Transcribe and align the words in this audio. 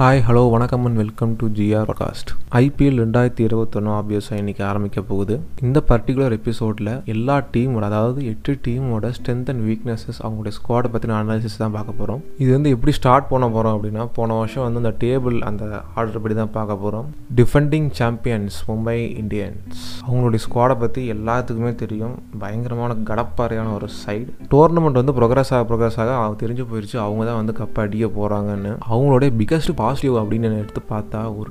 Hi 0.00 0.20
hello 0.28 0.50
வணக்கம் 0.50 0.84
and 0.84 0.96
welcome 0.96 1.34
to 1.36 1.48
GR 1.48 1.88
podcast 1.88 2.30
IPL 2.50 2.96
ரெண்டாயிரத்தி 2.96 3.40
இருபத்தொன்று 3.40 3.90
ஆப்வியஸாக 3.90 4.38
இன்றைக்கி 4.40 4.62
ஆரம்பிக்க 4.62 5.00
போகுது. 5.02 5.40
இந்த 5.62 5.82
பர்டிகுலர் 5.88 6.30
எபிசோடில் 6.30 7.02
எல்லா 7.04 7.42
டீமோட 7.52 7.80
அதாவது 7.80 8.24
எட்டு 8.24 8.58
டீமோட 8.66 9.12
ஸ்ட்ரென்த் 9.18 9.50
அண்ட் 9.50 9.62
வீக்னஸஸ் 9.68 10.18
அவங்களுடைய 10.22 10.52
ஸ்குவாடை 10.56 10.88
பற்றின 10.92 11.14
அனாலிசிஸ் 11.18 11.56
தான் 11.58 11.72
பார்க்க 11.72 11.92
போகிறோம் 11.92 12.24
இது 12.38 12.52
வந்து 12.52 12.70
எப்படி 12.70 12.92
ஸ்டார்ட் 12.92 13.28
பண்ண 13.28 13.48
போகிறோம் 13.48 13.76
அப்படின்னா 13.76 14.08
போன 14.12 14.34
வருஷம் 14.34 14.72
வந்து 14.72 14.78
அந்த 14.78 15.06
டேபிள் 15.06 15.38
அந்த 15.40 15.82
ஆர்டர் 15.94 16.20
படி 16.20 16.34
தான் 16.34 16.50
பார்க்க 16.50 16.76
போகிறோம் 16.76 17.14
டிஃபெண்டிங் 17.36 17.90
சாம்பியன்ஸ் 17.90 18.70
மும்பை 18.70 18.98
இந்தியன்ஸ் 19.22 19.78
அவங்களுடைய 20.08 20.38
ஸ்குவாடை 20.48 20.78
பற்றி 20.78 21.12
எல்லாத்துக்குமே 21.12 21.74
தெரியும். 21.74 22.22
பயங்கரமான 22.38 22.94
கடப்பாறையான 22.94 23.74
ஒரு 23.74 23.88
சைடு 24.06 24.28
டோர்னமெண்ட் 24.50 25.00
வந்து 25.02 25.12
ப்ரோக்ரஸ் 25.12 25.54
ஆக 25.54 25.62
ப்ரோக்ரஸ் 25.68 25.96
ஆக 25.96 26.16
அவங்க 26.16 26.46
தெரிஞ்சு 26.46 26.66
போயிடுச்சு 26.72 26.96
அவங்க 26.96 27.24
தான் 27.24 27.44
வந்து 27.44 27.54
கப் 27.58 27.80
அடிக்க 27.80 28.06
போகிறாங்கன்னு 28.06 28.78
அவங்களுடைய 28.90 29.32
பிக்கஸ்ட் 29.38 29.82
பாசிட்டிவ் 29.84 30.18
அப்படின்னு 30.22 30.48
நான் 30.48 30.62
எடுத்து 30.64 30.82
பார்த்தா 30.90 31.22
ஒரு 31.38 31.50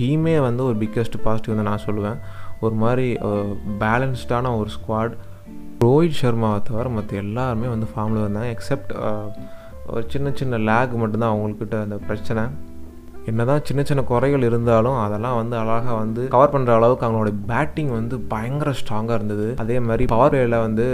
டீமே 0.00 0.36
வந்து 0.48 0.62
ஒரு 0.68 0.76
பிக்கஸ்ட் 0.82 1.18
பாசிட்டிவ் 1.24 1.56
தான் 1.56 1.68
நான் 1.70 1.86
சொல்லுவேன். 1.86 2.20
ஒரு 2.60 2.74
மாதிரி 2.82 3.08
பேலன்ஸ்டான 3.82 4.52
ஒரு 4.60 4.70
ஸ்குவாட் 4.76 5.16
ரோஹித் 5.84 6.20
சர்மாவை 6.20 6.60
தவிர 6.68 6.86
மற்ற 6.94 7.16
எல்லாருமே 7.16 7.66
வந்து 7.74 7.86
ஃபார்மில் 7.92 8.24
வந்தாங்க 8.24 8.50
எக்ஸப்ட் 8.54 8.92
ஒரு 9.92 10.02
சின்ன 10.14 10.30
சின்ன 10.34 10.58
லேக் 10.68 10.94
மட்டும்தான் 11.02 11.34
அவங்கக்கிட்ட 11.34 11.76
அந்த 11.84 11.96
பிரச்சனை. 12.06 12.42
என்னதான் 13.30 13.64
சின்ன 13.68 13.80
சின்ன 13.88 14.02
குறைகள் 14.10 14.44
இருந்தாலும் 14.48 14.98
அதெல்லாம் 15.04 15.38
வந்து 15.40 15.54
அழகாக 15.62 15.94
வந்து 16.02 16.22
கவர் 16.34 16.52
பண்ணுற 16.54 16.72
அளவுக்கு 16.78 17.06
அவங்களோட 17.06 17.30
பேட்டிங் 17.50 17.92
வந்து 17.98 18.16
பயங்கர 18.32 18.72
ஸ்ட்ராங்காக 18.80 19.18
இருந்தது. 19.18 19.46
அதே 19.62 19.76
மாதிரி 19.88 20.04
பவர் 20.12 20.32
பிளேயில் 20.34 20.56
வந்து 20.66 20.84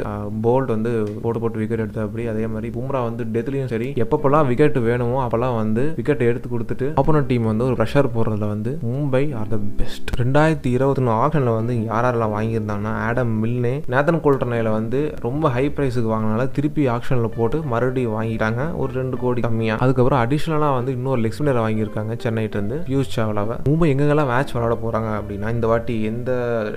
போல்ட் 0.47 0.70
வந்து 0.75 0.92
போட்டு 1.25 1.41
போட்டு 1.42 1.61
விக்கெட் 1.62 1.83
எடுத்தபடி 1.84 2.25
அதே 2.33 2.47
மாதிரி 2.55 2.70
பும்ரா 2.77 3.02
வந்து 3.09 3.25
டெத்லையும் 3.34 3.70
சரி 3.75 3.89
எப்பப்பெல்லாம் 4.05 4.48
விக்கெட் 4.51 4.78
வேணுமோ 4.89 5.19
அப்போல்லாம் 5.25 5.56
வந்து 5.62 5.84
விக்கெட் 5.98 6.25
எடுத்து 6.30 6.51
கொடுத்துட்டு 6.55 6.89
ஆப்போனட் 7.02 7.28
டீம் 7.33 7.51
வந்து 7.51 7.66
ஒரு 7.69 7.77
ப்ரெஷர் 7.81 8.11
போடுறதுல 8.17 8.48
வந்து 8.55 8.73
மும்பை 8.89 9.23
ஆர் 9.41 9.53
த 9.55 9.58
பெஸ்ட் 9.83 10.11
ரெண்டாயிரத்தி 10.23 10.73
இருபத்தி 10.77 11.03
ஒன்று 11.03 11.14
ஆக்ஷனில் 11.25 11.56
வந்து 11.58 11.77
யார் 11.91 12.06
யாரெல்லாம் 12.08 12.34
வாங்கியிருந்தாங்கன்னா 12.36 12.95
ஆடம் 13.06 13.34
மில்னே 13.45 13.75
நேதன் 13.95 14.23
கோல்டனையில் 14.27 14.73
வந்து 14.78 15.01
ரொம்ப 15.27 15.48
ஹை 15.56 15.64
ப்ரைஸுக்கு 15.77 16.11
வாங்கினால 16.14 16.48
திருப்பி 16.58 16.83
ஆக்ஷனில் 16.97 17.34
போட்டு 17.39 17.61
மறுபடியும் 17.75 18.17
வாங்கிட்டாங்க. 18.19 18.62
ஒரு 18.83 18.92
ரெண்டு 19.01 19.17
கோடி 19.23 19.41
கம்மியாக 19.47 19.83
அதுக்கப்புறம் 19.84 20.20
அடிஷ்னலாக 20.25 20.75
வந்து 20.78 20.92
இன்னொரு 20.98 21.20
லெக் 21.25 21.41
வாங்கியிருக்காங்க. 21.64 22.12
சென்னைட்டு 22.25 22.78
பியூஷ் 22.91 23.12
சாவ்லாவை. 23.14 23.56
மும்பை 23.69 23.86
எங்கெங்கெல்லாம் 23.92 24.30
மேட்ச் 24.33 24.53
விளாட 24.56 24.75
போகிறாங்க 24.84 25.11
அப்படின்னா 25.19 25.48
இந்த 25.56 25.67
வாட்டி 25.72 25.94
எந்த 26.11 26.30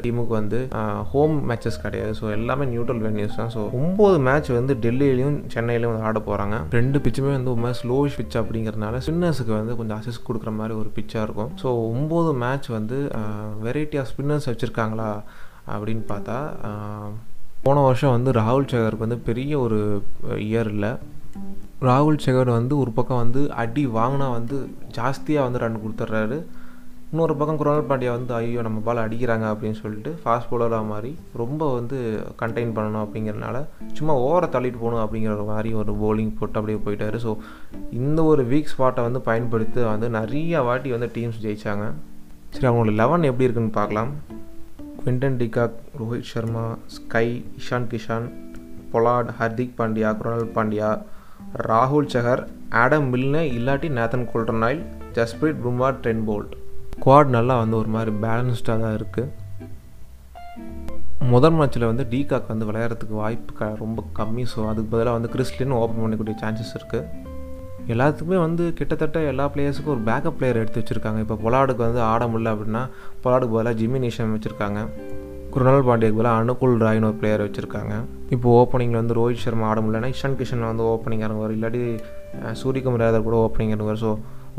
டீமுக்கு 0.06 0.34
வந்து 0.40 0.59
ஹோம் 1.14 1.36
மேட்சஸ் 1.50 1.80
கிடையாது. 1.86 2.14
ஸோ 2.20 2.26
எல்லாமே 2.38 2.67
நியூட்ரல் 2.73 3.02
வென்யூஸ் 3.08 3.38
தான். 3.42 3.52
ஸோ 3.56 3.64
ஒம்பது 3.81 4.18
மேட்ச் 4.28 4.50
வந்து 4.59 4.75
டெல்லியிலையும் 4.86 5.38
சென்னையிலையும் 5.56 5.94
வந்து 5.94 6.08
ஆட 6.12 6.22
போகிறாங்க 6.30 6.58
ரெண்டு 6.78 7.00
பிச்சுமே 7.06 7.31
வந்து 7.38 7.53
ஒரு 7.53 7.73
ஸ்லோவிஷ் 7.81 8.18
பிச் 8.20 8.40
அப்படிங்கிறதுனால 8.42 9.02
ஸ்பின்னர்ஸுக்கு 9.08 9.53
வந்து 9.59 9.75
கொஞ்சம் 9.81 10.00
அசிஸ்ட் 10.00 10.28
கொடுக்குற 10.30 10.53
மாதிரி 10.59 10.75
ஒரு 10.81 10.92
பிச்சாக 10.98 11.25
இருக்கும். 11.28 11.52
ஸோ 11.64 11.68
ஒம்பது 11.94 12.34
மேட்ச் 12.44 12.70
வந்து 12.78 13.00
வெரைட்டி 13.68 14.00
ஆஃப் 14.02 14.12
ஸ்பின்னர்ஸ் 14.14 14.50
வச்சுருக்காங்களா 14.52 15.09
அப்படின்னு 15.75 16.03
பார்த்தா 16.12 16.38
போன 17.66 17.81
வருஷம் 17.86 18.14
வந்து 18.16 18.31
ராகுல் 18.38 18.70
சேகருக்கு 18.72 19.06
வந்து 19.06 19.18
பெரிய 19.30 19.53
ஒரு 19.66 19.80
இயர் 20.50 20.70
இல்லை. 20.73 20.92
ராகுல் 21.86 22.23
செகர் 22.23 22.50
வந்து 22.58 22.73
ஒரு 22.81 22.92
பக்கம் 22.97 23.20
வந்து 23.23 23.42
அடி 23.61 23.81
வாங்கினா 23.97 24.28
வந்து 24.36 24.56
ஜாஸ்தியாக 24.95 25.44
வந்து 25.47 25.59
ரன் 25.64 25.81
கொடுத்துட்றாரு. 25.81 26.38
இன்னொரு 27.11 27.34
பக்கம் 27.39 27.59
குரோனல் 27.59 27.86
பாண்டியா 27.89 28.11
வந்து 28.16 28.34
ஐயோ 28.38 28.61
நம்ம 28.67 28.80
பால் 28.86 29.02
அடிக்கிறாங்க 29.03 29.45
அப்படின்னு 29.52 29.78
சொல்லிட்டு 29.81 30.11
ஃபாஸ்ட் 30.22 30.50
போலராக 30.52 30.86
மாதிரி 30.92 31.11
ரொம்ப 31.42 31.67
வந்து 31.75 31.97
கண்டெயின் 32.39 32.73
பண்ணணும் 32.78 33.03
அப்படிங்கிறனால 33.03 33.59
சும்மா 33.97 34.14
ஓவரை 34.23 34.47
தள்ளிட்டு 34.56 34.81
போகணும் 34.84 35.03
அப்படிங்கிற 35.03 35.34
ஒரு 35.38 35.45
மாதிரி 35.52 35.69
ஒரு 35.81 35.94
போலிங் 36.02 36.34
போட்டு 36.39 36.59
அப்படியே 36.59 36.80
போயிட்டாரு. 36.88 37.19
ஸோ 37.25 37.34
இந்த 38.00 38.23
ஒரு 38.31 38.45
வீக் 38.53 38.72
ஸ்பாட்டை 38.73 39.03
வந்து 39.08 39.22
பயன்படுத்தி 39.30 39.84
வந்து 39.94 40.09
நிறைய 40.17 40.64
வாட்டி 40.69 40.91
வந்து 40.95 41.09
டீம்ஸ் 41.17 41.44
ஜெயித்தாங்க 41.45 41.86
சரி 42.56 42.67
அவங்களோட 42.69 42.95
லெவன் 43.02 43.28
எப்படி 43.30 43.47
இருக்குன்னு 43.47 43.78
பார்க்கலாம். 43.80 44.12
Quinton 45.02 45.38
de Kock 45.44 45.78
Rohit 46.00 46.29
Sharma 46.31 46.66
Sky 46.96 47.28
Ishan 47.62 47.88
Kishan 47.94 48.28
Pollard 48.94 49.31
Hardik 49.40 49.78
Pandya 49.79 50.12
Krunal 50.22 50.52
Pandya 50.57 50.90
ராகுல் 51.56 52.09
சஹர் 52.13 52.41
ஆடம் 52.80 53.06
மில்னே 53.12 53.41
இல்லாட்டி 53.58 53.90
Nathan 53.97 54.25
Coulter-Nile 54.31 54.81
Jasprit 55.18 55.62
Bumrah 55.66 55.90
Trent 56.02 56.24
Boult. 56.30 56.53
Squad 57.03 57.30
நல்லா 57.35 57.56
வந்து 57.62 57.75
ஒரு 57.80 57.90
மாதிரி 57.96 58.12
பேலன்ஸ்டாக 58.24 58.84
தான் 58.84 58.96
இருக்குது 59.00 59.46
முதல் 61.34 61.56
மேட்ச்சில் 61.58 61.88
வந்து 61.90 62.03
டிகாக் 62.12 62.52
வந்து 62.53 62.68
விளையாடுறதுக்கு 62.69 63.16
வாய்ப்பு 63.22 63.53
க 63.59 63.69
ரொம்ப 63.84 64.03
கம்மி. 64.19 64.44
ஸோ 64.53 64.68
அதுக்கு 64.72 64.91
பதிலாக 64.94 65.18
வந்து 65.18 65.31
கிறிஸ்டின்னு 65.35 65.80
ஓப்பன் 65.81 66.03
பண்ணக்கூடிய 66.03 66.35
சான்சஸ் 66.44 66.75
இருக்குது 66.80 67.25
எல்லாத்துக்குமே 67.94 68.40
வந்து 68.46 68.74
கிட்டத்தட்ட 68.79 69.19
எல்லா 69.31 69.46
பிளேயர்ஸுக்கும் 69.53 69.96
ஒரு 69.96 70.03
பேக்கப் 70.09 70.38
பிளேயர் 70.40 70.62
எடுத்து 70.62 70.81
வச்சுருக்காங்க. 70.81 71.19
இப்போ 71.25 71.38
பொலாடுக்கு 71.46 71.84
வந்து 71.88 72.02
ஆட 72.12 72.24
முடியல 72.34 72.53
அப்படின்னா 72.56 72.84
பொலாடுக்கு 73.24 73.58
பதிலாக 73.58 73.79
ஜிம்மி 73.81 74.12
வச்சுருக்காங்க. 74.38 74.81
குருணால் 75.57 75.85
பாண்டியக்கு 75.85 76.18
பதிலாக 76.18 76.40
அனுகுல் 76.41 76.75
ராய்னு 76.84 77.07
ஒரு 77.07 77.16
பிளேயர் 77.19 77.44
வச்சுருக்காங்க. 77.44 77.94
இப்போ 78.35 78.47
ஓப்பனிங்கில் 78.57 79.00
வந்து 79.00 79.16
ரோஹித் 79.18 79.41
சர்மா 79.44 79.66
ஆட 79.69 79.79
முடியலன்னா 79.84 80.09
இஷான் 80.13 80.35
கிஷன் 80.40 80.66
வந்து 80.68 80.84
ஓப்பனிங் 80.91 81.23
இறங்குவார். 81.25 81.53
இல்லாட்டி 81.56 81.81
சூரியகுமார் 82.59 83.03
யாதவ் 83.03 83.25
கூட 83.28 83.38
ஓப்பனிங் 83.45 83.72
இறங்குவார். 83.75 84.00
ஸோ 84.03 84.09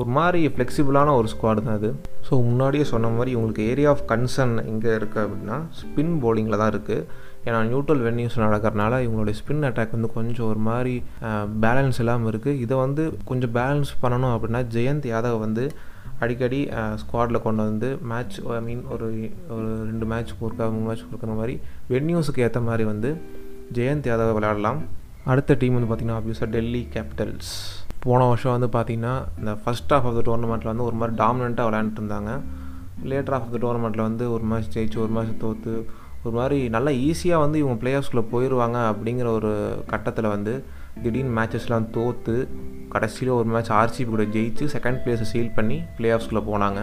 ஒரு 0.02 0.10
மாதிரி 0.16 0.40
ஃப்ளெக்சிபிளான 0.54 1.12
ஒரு 1.18 1.28
ஸ்குவாடு 1.32 1.62
தான் 1.66 1.76
அது. 1.78 1.90
ஸோ 2.28 2.32
முன்னாடியே 2.48 2.84
சொன்ன 2.92 3.10
மாதிரி 3.16 3.30
இவங்களுக்கு 3.34 3.66
ஏரியா 3.72 3.90
ஆஃப் 3.94 4.02
கன்சர்ன் 4.12 4.56
எங்கே 4.70 4.90
இருக்குது 4.98 5.22
அப்படின்னா 5.24 5.58
ஸ்பின் 5.80 6.12
போலிங்கில் 6.24 6.60
தான் 6.62 6.72
இருக்குது 6.74 7.04
ஏன்னா 7.46 7.60
நியூட்ரல் 7.70 8.02
வென்யூஸ் 8.06 8.38
நடக்கிறனால 8.46 8.98
இவங்களுடைய 9.04 9.36
ஸ்பின் 9.40 9.66
அட்டாக் 9.68 9.96
வந்து 9.96 10.10
கொஞ்சம் 10.16 10.48
ஒரு 10.52 10.62
மாதிரி 10.70 10.94
பேலன்ஸ் 11.66 12.00
இல்லாமல் 12.04 12.30
இருக்குது 12.32 12.60
இதை 12.64 12.78
வந்து 12.84 13.04
கொஞ்சம் 13.30 13.54
பேலன்ஸ் 13.58 13.92
பண்ணணும் 14.02 14.34
அப்படின்னா 14.36 14.62
ஜெயந்த் 14.76 15.08
யாதவ் 15.12 15.38
வந்து 15.46 15.66
அடிக்கடி 16.22 16.60
ஸ்குவாடில் 17.00 17.44
கொண்டு 17.46 17.62
வந்து 17.68 17.88
மேட்ச் 18.10 18.36
ஐ 18.56 18.60
மீன் 18.68 18.82
ஒரு 18.94 19.06
ஒரு 19.56 19.68
ரெண்டு 19.90 20.06
மேட்ச் 20.12 20.32
ஒருக்கா 20.44 20.64
மூணு 20.74 20.86
மேட்ச் 20.88 21.04
கொடுக்குற 21.08 21.34
மாதிரி 21.40 21.54
வென்யூஸுக்கு 21.90 22.44
ஏற்ற 22.46 22.60
மாதிரி 22.68 22.84
வந்து 22.92 23.10
ஜெயந்த் 23.78 24.08
யாதவ் 24.10 24.32
விளையாடலாம். 24.38 24.80
அடுத்த 25.32 25.56
டீம் 25.60 25.76
வந்து 25.76 25.90
பார்த்திங்கன்னா 25.90 26.18
ஆப்வியஸாக 26.20 26.48
டெல்லி 26.56 26.82
கேபிட்டல்ஸ் 26.94 27.52
போன 28.04 28.26
வருஷம் 28.30 28.54
வந்து 28.56 28.70
பார்த்திங்கன்னா 28.78 29.14
இந்த 29.38 29.52
ஃபஸ்ட் 29.62 29.92
ஆஃப் 29.96 30.06
ஆஃப் 30.08 30.16
த 30.18 30.22
டோர்னமெண்ட்டில் 30.28 30.70
வந்து 30.72 30.86
ஒரு 30.88 30.96
மாதிரி 31.00 31.16
டாமினண்ட்டாக 31.22 31.68
விளையாண்டுட்டு 31.68 32.02
இருந்தாங்க. 32.02 32.32
லேட்டர் 33.10 33.36
ஆஃப் 33.38 33.50
த 33.54 33.58
டோர்னமெண்ட்டில் 33.64 34.06
வந்து 34.08 34.24
ஒரு 34.34 34.44
மேட்ச் 34.52 34.70
ஜெயிச்சு 34.76 34.98
ஒரு 35.04 35.12
மேட்ச் 35.16 35.40
தோற்று 35.44 35.74
ஒரு 36.24 36.34
மாதிரி 36.38 36.58
நல்லா 36.76 36.90
ஈஸியாக 37.08 37.44
வந்து 37.44 37.58
இவங்க 37.58 37.76
பிளேயர்ஸ்குள்ளே 37.82 38.24
போயிடுவாங்க 38.32 38.78
அப்படிங்கிற 38.92 39.28
ஒரு 39.38 39.52
கட்டத்தில் 39.92 40.34
வந்து 40.36 40.54
திடீர்னு 41.02 41.34
மேட்சஸ்லாம் 41.40 41.90
தோற்று 41.90 42.36
கடைசியில் 42.94 43.32
ஒரு 43.38 43.48
மேட்ச் 43.54 43.70
ஆர்சிபி 43.80 44.08
கூட 44.12 44.22
ஜெயிச்சு 44.22 44.66
செகண்ட் 44.74 45.00
பிளேஸை 45.04 45.26
சீல் 45.32 45.54
பண்ணி 45.56 45.78
பிளே 45.96 46.10
ஆஃப்ஸ்குள்ளே 46.12 46.42
போனாங்க. 46.50 46.80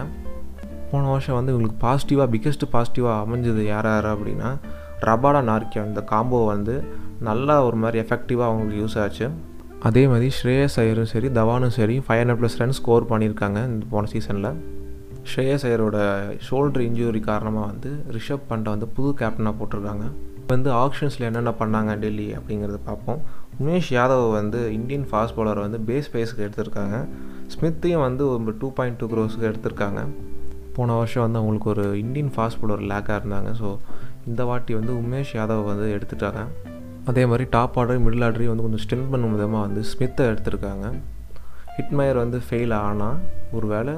போன 0.90 1.08
வருஷம் 1.10 1.38
வந்து 1.38 1.52
இவங்களுக்கு 1.52 1.80
பாசிட்டிவாக 1.86 2.28
பிக்கெஸ்ட் 2.34 2.66
பாசிட்டிவாக 2.72 3.22
அமைஞ்சது 3.24 3.62
யார் 3.72 3.88
யார் 3.92 4.08
அப்படின்னா 4.14 4.50
ரபாடா 5.00 5.40
நார்க்கியா 5.50 5.82
இந்த 5.86 6.02
காம்போ 6.12 6.38
வந்து 6.46 6.74
நல்லா 7.28 7.64
ஒரு 7.64 7.76
மாதிரி 7.76 7.98
எஃபெக்டிவாக 8.04 8.48
அவங்களுக்கு 8.50 8.80
யூஸ் 8.82 8.98
ஆச்சு. 9.02 9.26
அதே 9.88 10.02
மாதிரி 10.06 10.28
ஸ்ரேயஸ் 10.38 10.76
ஐயரும் 10.82 11.10
சரி 11.12 11.28
தவானும் 11.38 11.74
சரி 11.78 11.96
five 12.06 12.20
hundred 12.20 12.40
plus 12.42 12.58
run 12.58 12.76
score 12.78 13.08
பண்ணியிருக்காங்க 13.10 13.58
இந்த 13.70 13.86
போன 13.90 14.08
சீசனில் 14.12 14.50
ஸ்ரேயஸ் 15.30 15.64
ஐயரோட 15.68 15.98
ஷோல்டர் 16.46 16.84
இன்ஜுரி 16.88 17.20
காரணமாக 17.20 17.66
வந்து 17.66 17.90
ரிஷப் 18.16 18.48
பண்டை 18.48 18.72
வந்து 18.72 18.88
புது 18.96 19.10
கேப்டனாக 19.20 19.54
போட்டிருக்காங்க. 19.60 20.06
வந்து 20.46 20.70
ஆக்ஷன்ஸில் 20.72 21.26
என்னென்ன 21.28 21.52
பண்ணாங்க 21.60 21.92
டெல்லி 21.98 22.26
அப்படிங்கிறத 22.32 22.78
பார்ப்போம். 22.84 23.20
உமேஷ் 23.62 23.90
யாதவ் 23.90 24.24
வந்து 24.32 24.60
இந்தியன் 24.78 25.06
ஃபாஸ்ட் 25.10 25.36
பவுலர் 25.36 25.60
வந்து 25.64 25.78
பேஸ் 25.88 26.08
பேஸுக்கு 26.14 26.44
எடுத்திருக்காங்க. 26.46 26.96
ஸ்மித்தையும் 27.54 28.04
வந்து 28.06 28.22
ஒரு 28.28 28.54
டூ 28.60 28.68
பாயிண்ட் 28.72 28.98
டூ 28.98 29.06
க்ரோஸுக்கு 29.12 29.48
எடுத்திருக்காங்க. 29.50 30.00
போன 30.76 30.94
வருஷம் 30.94 31.22
வந்து 31.22 31.38
அவங்களுக்கு 31.38 31.68
ஒரு 31.74 31.84
இந்தியன் 31.98 32.32
ஃபாஸ்ட் 32.36 32.58
பவுலர் 32.62 32.82
லேக்காக 32.90 33.18
இருந்தாங்க. 33.20 33.50
ஸோ 33.60 33.68
இந்த 34.26 34.44
வாட்டி 34.44 34.74
வந்து 34.74 34.92
உமேஷ் 35.02 35.32
யாதவ் 35.38 35.64
வந்து 35.64 35.86
எடுத்துட்டாங்க. 35.96 36.42
அதே 37.04 37.26
மாதிரி 37.26 37.44
டாப் 37.50 37.78
ஆர்டர் 37.78 38.02
மிடில் 38.06 38.26
ஆர்டரையும் 38.26 38.52
வந்து 38.54 38.66
கொஞ்சம் 38.66 38.84
ஸ்டென் 38.86 39.10
பண்ணும் 39.10 39.34
விதமாக 39.36 39.66
வந்து 39.66 39.82
ஸ்மித்தை 39.92 40.24
எடுத்திருக்காங்க. 40.32 40.86
ஹிட்மயர் 41.76 42.16
வந்து 42.16 42.40
ஃபெயில் 42.50 42.74
ஆனால் 42.74 43.18
ஒரு 43.52 43.66
வேளை 43.66 43.94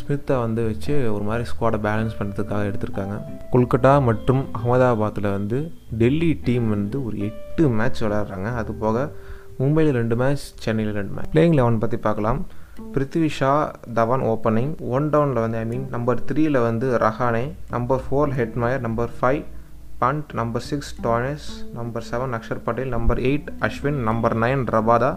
ஸ்மித்தை 0.00 0.34
வந்து 0.44 0.62
வச்சு 0.68 0.94
ஒரு 1.14 1.24
மாதிரி 1.28 1.44
ஸ்குவாடை 1.50 1.78
பேலன்ஸ் 1.86 2.16
பண்ணுறதுக்காக 2.18 2.68
எடுத்திருக்காங்க. 2.70 3.16
கொல்கட்டா 3.52 3.92
மற்றும் 4.08 4.42
அகமதாபாத்தில் 4.58 5.28
வந்து 5.36 5.58
டெல்லி 6.02 6.30
டீம் 6.46 6.66
வந்து 6.76 6.98
ஒரு 7.06 7.16
எட்டு 7.28 7.64
மேட்ச் 7.78 8.02
விளையாடுறாங்க. 8.04 8.50
அது 8.62 8.72
போக 8.82 9.04
மும்பையில் 9.60 9.96
ரெண்டு 10.00 10.16
மேட்ச் 10.22 10.44
சென்னையில் 10.64 10.96
ரெண்டு 10.98 11.14
மேட்ச் 11.16 11.32
பிளேயிங் 11.34 11.56
லெவன் 11.60 11.80
பற்றி 11.82 11.98
பார்க்கலாம். 12.06 12.40
பிருத்வி 12.92 13.28
ஷா 13.38 13.50
தவான் 13.96 14.24
ஓப்பனிங் 14.32 14.70
ஒன் 14.96 15.08
டவுனில் 15.14 15.42
வந்து 15.44 15.58
ஐ 15.62 15.64
மீன் 15.72 15.84
நம்பர் 15.94 16.22
த்ரீயில் 16.28 16.58
வந்து 16.68 16.86
Rahane 17.04 17.44
number 17.74 18.02
four 18.04 18.32
Hetmyer 18.38 18.82
number 18.86 19.12
five 19.18 19.42
Pant 20.02 20.30
number 20.38 20.64
six 20.68 20.92
Stoinis 21.04 21.48
number 21.74 22.06
seven 22.10 22.34
Axar 22.38 22.64
Patel 22.64 22.94
number 22.96 23.20
eight 23.30 23.50
Ashwin 23.66 24.00
number 24.08 24.36
nine 24.44 24.64
Rabada. 24.76 25.10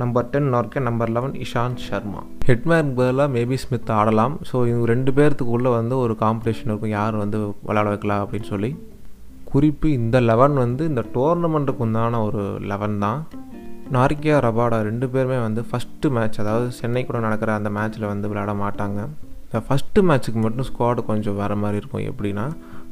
Number 0.00 0.28
ten 0.30 0.48
Nortje 0.52 0.80
number 0.86 1.10
eleven 1.16 1.34
Ishant 1.44 1.82
Sharma 1.86 2.20
ஹெட்மேருக்கு 2.46 2.94
பதிலாக 3.00 3.28
maybe 3.34 3.56
Smith 3.64 3.92
ஆடலாம். 3.96 4.34
So 4.48 4.56
இவங்க 4.70 4.86
ரெண்டு 4.92 5.10
பேர்த்துக்குள்ளே 5.18 5.70
வந்து 5.76 5.94
ஒரு 6.04 6.14
competition 6.22 6.70
இருக்கும். 6.70 6.94
யார் 6.98 7.16
வந்து 7.22 7.38
விளையாட 7.68 7.88
வைக்கலாம் 7.92 8.22
அப்படின்னு 8.24 8.48
சொல்லி. 8.52 8.70
குறிப்பு 9.50 9.88
இந்த 9.98 10.16
லெவன் 10.30 10.56
வந்து 10.62 10.82
இந்த 10.92 11.02
டோர்னமெண்ட்டுக்கு 11.16 11.84
உண்டான 11.86 12.22
ஒரு 12.28 12.42
லெவன் 12.72 12.96
தான். 13.04 13.20
நார்கியா 13.96 14.36
ரபாடா 14.48 14.80
ரெண்டு 14.88 15.08
பேருமே 15.14 15.38
வந்து 15.46 15.62
ஃபஸ்ட்டு 15.70 16.12
மேட்ச் 16.16 16.40
அதாவது 16.44 16.68
சென்னை 16.80 17.04
கூட 17.10 17.20
நடக்கிற 17.26 17.52
அந்த 17.60 17.70
மேட்ச்சில் 17.78 18.10
வந்து 18.12 18.30
விளையாட 18.32 18.54
மாட்டாங்க. 18.64 19.00
இந்த 19.46 19.60
ஃபஸ்ட்டு 19.66 20.06
மேட்ச்சுக்கு 20.10 20.42
மட்டும் 20.46 20.68
ஸ்குவாடு 20.70 21.02
கொஞ்சம் 21.12 21.38
வேறு 21.40 21.56
மாதிரி 21.62 21.80
இருக்கும். 21.82 22.06
எப்படின்னா 22.10 22.46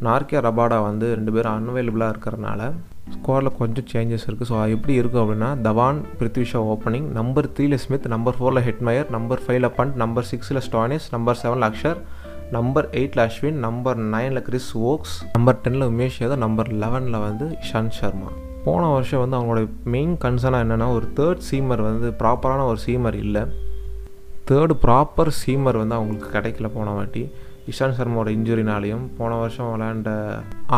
நார்கியா 0.08 0.42
ரபாடா 0.48 0.80
வந்து 0.90 1.08
ரெண்டு 1.18 1.34
பேரும் 1.36 1.56
அன்அவைலபிளாக 1.58 2.14
இருக்கிறனால 2.14 2.62
ஸ்குவாடில் 3.10 3.56
கொஞ்சம் 3.58 3.86
சேஞ்சஸ் 3.92 4.26
இருக்குது 4.28 4.48
ஸோ 4.48 4.68
எப்படி 4.68 4.94
இருக்கும் 4.94 5.22
அப்படின்னா 5.22 5.48
தவான் 5.62 5.98
பிருத்விஷா 6.18 6.60
ஓப்பனிங் 6.72 7.08
நம்பர் 7.10 7.48
த்ரீல 7.52 7.74
ஸ்மித் 7.74 8.06
நம்பர் 8.06 8.36
ஃபோரில் 8.38 8.64
ஹெட்மயர் 8.68 9.08
நம்பர் 9.10 9.40
ஃபைவ்ல 9.46 9.70
பண்ட் 9.78 9.94
நம்பர் 9.94 10.28
சிக்ஸில் 10.30 10.62
ஸ்டானிஸ் 10.68 11.06
நம்பர் 11.10 11.38
செவனில் 11.42 11.66
அக்ஷர் 11.68 11.98
நம்பர் 12.50 12.88
எயிட்டில் 12.90 13.24
அஸ்வின் 13.24 13.58
நம்பர் 13.58 13.98
நைனில் 14.14 14.42
கிறிஸ் 14.42 14.76
ஓக்ஸ் 14.76 15.16
நம்பர் 15.32 15.60
டெனில் 15.60 15.88
உமேஷ் 15.88 16.18
யாதவ் 16.22 16.36
நம்பர் 16.36 16.68
லெவனில் 16.68 17.18
வந்து 17.18 17.56
இஷாந்த் 17.64 17.90
சர்மா 17.90 18.30
போன 18.64 18.88
வருஷம் 18.88 19.20
வந்து 19.20 19.36
அவங்களோட 19.36 19.68
மெயின் 19.84 20.16
கன்சர்னாக 20.24 20.64
என்னென்னா 20.64 20.94
ஒரு 20.94 21.06
தேர்ட் 21.16 21.40
சீமர் 21.50 21.80
வந்து 21.80 22.08
ப்ராப்பரான 22.10 22.66
ஒரு 22.66 22.78
சீமர் 22.86 23.14
இல்லை. 23.14 23.42
தேர்டு 24.50 24.74
ப்ராப்பர் 24.84 25.30
சீமர் 25.44 25.76
வந்து 25.76 25.94
அவங்களுக்கு 25.94 26.28
கிடைக்கல 26.38 26.68
போன 26.74 26.90
வாட்டி. 26.90 27.30
இஷாந்த் 27.70 27.96
சர்மாவோட 27.98 28.30
இன்ஜுரினாலையும் 28.36 29.04
போன 29.18 29.34
வருஷம் 29.34 29.68
விளையாண்ட 29.72 30.10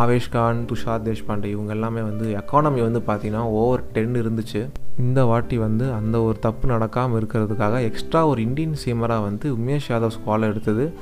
ஆவேஷ்கான் 0.00 0.58
துஷார் 0.70 1.04
தேஷ்பாண்டே 1.06 1.44
இவங்க 1.44 1.72
எல்லாமே 1.72 2.00
வந்து 2.00 2.26
எக்கானமி 2.36 2.80
வந்து 2.88 3.02
பார்த்திங்கன்னா 3.06 3.44
ஓவர் 3.60 3.84
டென் 3.92 4.14
இருந்துச்சு. 4.14 4.68
இந்த 4.98 5.24
வாட்டி 5.24 5.58
வந்து 5.58 5.92
அந்த 5.92 6.22
ஒரு 6.22 6.38
தப்பு 6.38 6.68
நடக்காமல் 6.68 7.18
இருக்கிறதுக்காக 7.20 7.80
எக்ஸ்ட்ரா 7.88 8.26
ஒரு 8.26 8.42
இந்தியன் 8.42 8.76
சீமராக 8.84 9.22
வந்து 9.22 9.54
உமேஷ் 9.54 9.88
யாதவ் 9.88 10.16
ஸ்குவாடில் 10.16 10.50
எடுத்தது. 10.50 10.92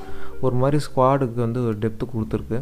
ஒரு 0.41 0.55
மாதிரி 0.55 0.83
ஸ்குவாடுக்கு 0.85 1.39
வந்து 1.47 1.65
ஒரு 1.65 1.77
டெப்த்து 1.81 2.07
கொடுத்துருக்கு. 2.13 2.61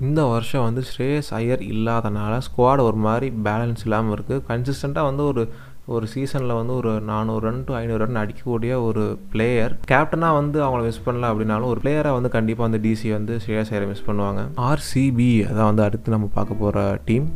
இந்த 0.00 0.24
வருஷம் 0.24 0.62
வந்து 0.62 0.82
ஸ்ரேயஸ் 0.90 1.30
ஐயர் 1.30 1.60
இல்லாதனால 1.60 2.40
ஸ்குவாட் 2.48 2.80
ஒரு 2.80 2.98
மாதிரி 3.06 3.32
பேலன்ஸ் 3.44 3.82
இல்லாமல் 3.82 4.14
இருக்குது 4.16 4.44
கன்சிஸ்டண்ட்டாக 4.48 5.08
வந்து 5.10 5.24
ஒரு 5.24 5.48
ஒரு 5.88 6.06
சீசனில் 6.06 6.54
வந்து 6.54 6.74
ஒரு 6.74 7.00
நானூறு 7.00 7.40
ரன் 7.40 7.64
டு 7.64 7.74
ஐநூறு 7.74 8.06
ரன் 8.06 8.16
அடிக்கக்கூடிய 8.16 8.82
ஒரு 8.82 9.18
பிளேயர் 9.32 9.78
கேப்டனாக 9.90 10.32
வந்து 10.32 10.62
அவங்கள 10.62 10.82
மிஸ் 10.82 11.00
பண்ணல 11.06 11.28
அப்படின்னாலும் 11.28 11.64
ஒரு 11.64 11.80
பிளேயரை 11.84 12.12
வந்து 12.12 12.28
கண்டிப்பாக 12.28 12.70
வந்து 12.70 12.88
டிசி 12.88 13.10
வந்து 13.10 13.38
ஸ்ரேயஸ் 13.46 13.64
ஐயரை 13.64 13.86
மிஸ் 13.86 14.02
பண்ணுவாங்க. 14.06 14.48
ஆர்சிபி 14.56 15.46
அதான் 15.48 15.64
வந்து 15.64 15.82
அடுத்து 15.82 16.10
நம்ம 16.10 16.28
பார்க்க 16.34 16.54
போகிற 16.54 17.00
டீம் 17.04 17.28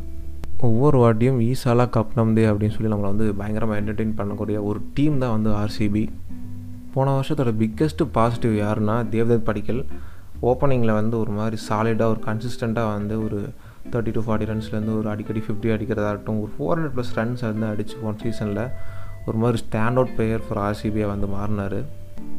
ஒவ்வொரு 0.58 0.98
வாட்டியும் 0.98 1.54
ஈசாலா 1.54 1.86
கப் 1.86 2.06
நம்தே 2.16 2.44
அப்படின்னு 2.44 2.70
சொல்லி 2.70 2.94
நம்மளை 2.94 3.00
வந்து 3.00 3.34
பயங்கரமாக 3.34 3.80
என்டர்டெயின் 3.80 4.14
பண்ணக்கூடிய 4.18 4.62
ஒரு 4.62 4.80
டீம் 4.94 5.18
தான் 5.18 5.42
வந்து 5.42 5.50
ஆர்சிபி 5.50 6.08
போன 6.94 7.20
வருஷத்தோட 7.20 7.52
பிக்கெஸ்ட்டு 7.58 8.08
பாசிட்டிவ் 8.12 8.58
யாருன்னா 8.58 9.06
தேவ்தத் 9.10 9.44
படிக்கல். 9.44 9.84
ஓப்பனிங்கில் 10.42 10.92
வந்து 10.92 11.18
ஒரு 11.18 11.30
மாதிரி 11.30 11.62
சாலிடாக 11.68 12.02
ஒரு 12.02 12.20
கன்சிஸ்டண்ட்டாக 12.26 12.92
வந்து 12.92 13.24
ஒரு 13.24 13.52
தேர்ட்டி 13.90 14.12
டு 14.12 14.22
ஃபார்ட்டி 14.26 14.48
ரன்ஸ்லேருந்து 14.50 14.98
ஒரு 14.98 15.08
அடிக்கடி 15.08 15.42
ஃபிஃப்டி 15.46 15.70
அடிக்கிறதாகட்டும் 15.76 16.40
ஒரு 16.42 16.52
ஃபோர் 16.54 16.72
ஹண்ட்ரட் 16.72 16.96
ப்ளஸ் 16.96 17.16
ரன்ஸ் 17.16 17.42
வந்து 17.50 17.66
அடிச்சு 17.72 17.96
போன 18.02 18.14
சீசனில் 18.22 18.68
ஒரு 19.26 19.36
மாதிரி 19.36 19.62
ஸ்டாண்ட் 19.64 19.98
அவுட் 20.00 20.14
பிளேயர் 20.16 20.46
ஃபார் 20.48 20.60
ஆர்சிபியை 20.68 21.06
வந்து 21.06 21.26
மாறினார். 21.26 21.80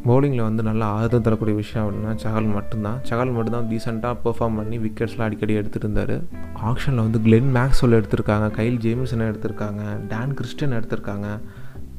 பவுலிங்கில் 0.07 0.41
வந்து 0.41 0.63
நல்லா 0.63 0.87
ஆதரவு 0.87 1.21
தரக்கூடிய 1.21 1.55
விஷயம் 1.57 1.85
அப்படின்னா 1.87 2.15
சகல் 2.15 2.43
மட்டும்தான். 2.43 2.99
சகல் 3.03 3.29
மட்டும்தான் 3.29 3.67
டீசெண்டாக 3.71 4.15
பெர்ஃபார்ம் 4.25 4.57
பண்ணி 4.59 4.77
விக்கெட்ஸ்லாம் 4.77 5.27
அடிக்கடி 5.27 5.53
எடுத்துகிட்டு 5.57 5.85
இருந்தார். 5.87 6.21
ஆக்ஷனில் 6.69 7.03
வந்து 7.05 7.21
கிளென் 7.21 7.55
மேக்ஸ்வெல் 7.55 7.97
எடுத்திருக்காங்க 7.99 8.51
கைல் 8.51 8.77
ஜேமிசன் 8.77 9.27
எடுத்திருக்காங்க 9.29 9.83
டேன் 10.07 10.33
கிறிஸ்டன் 10.33 10.71
எடுத்திருக்காங்க. 10.71 11.39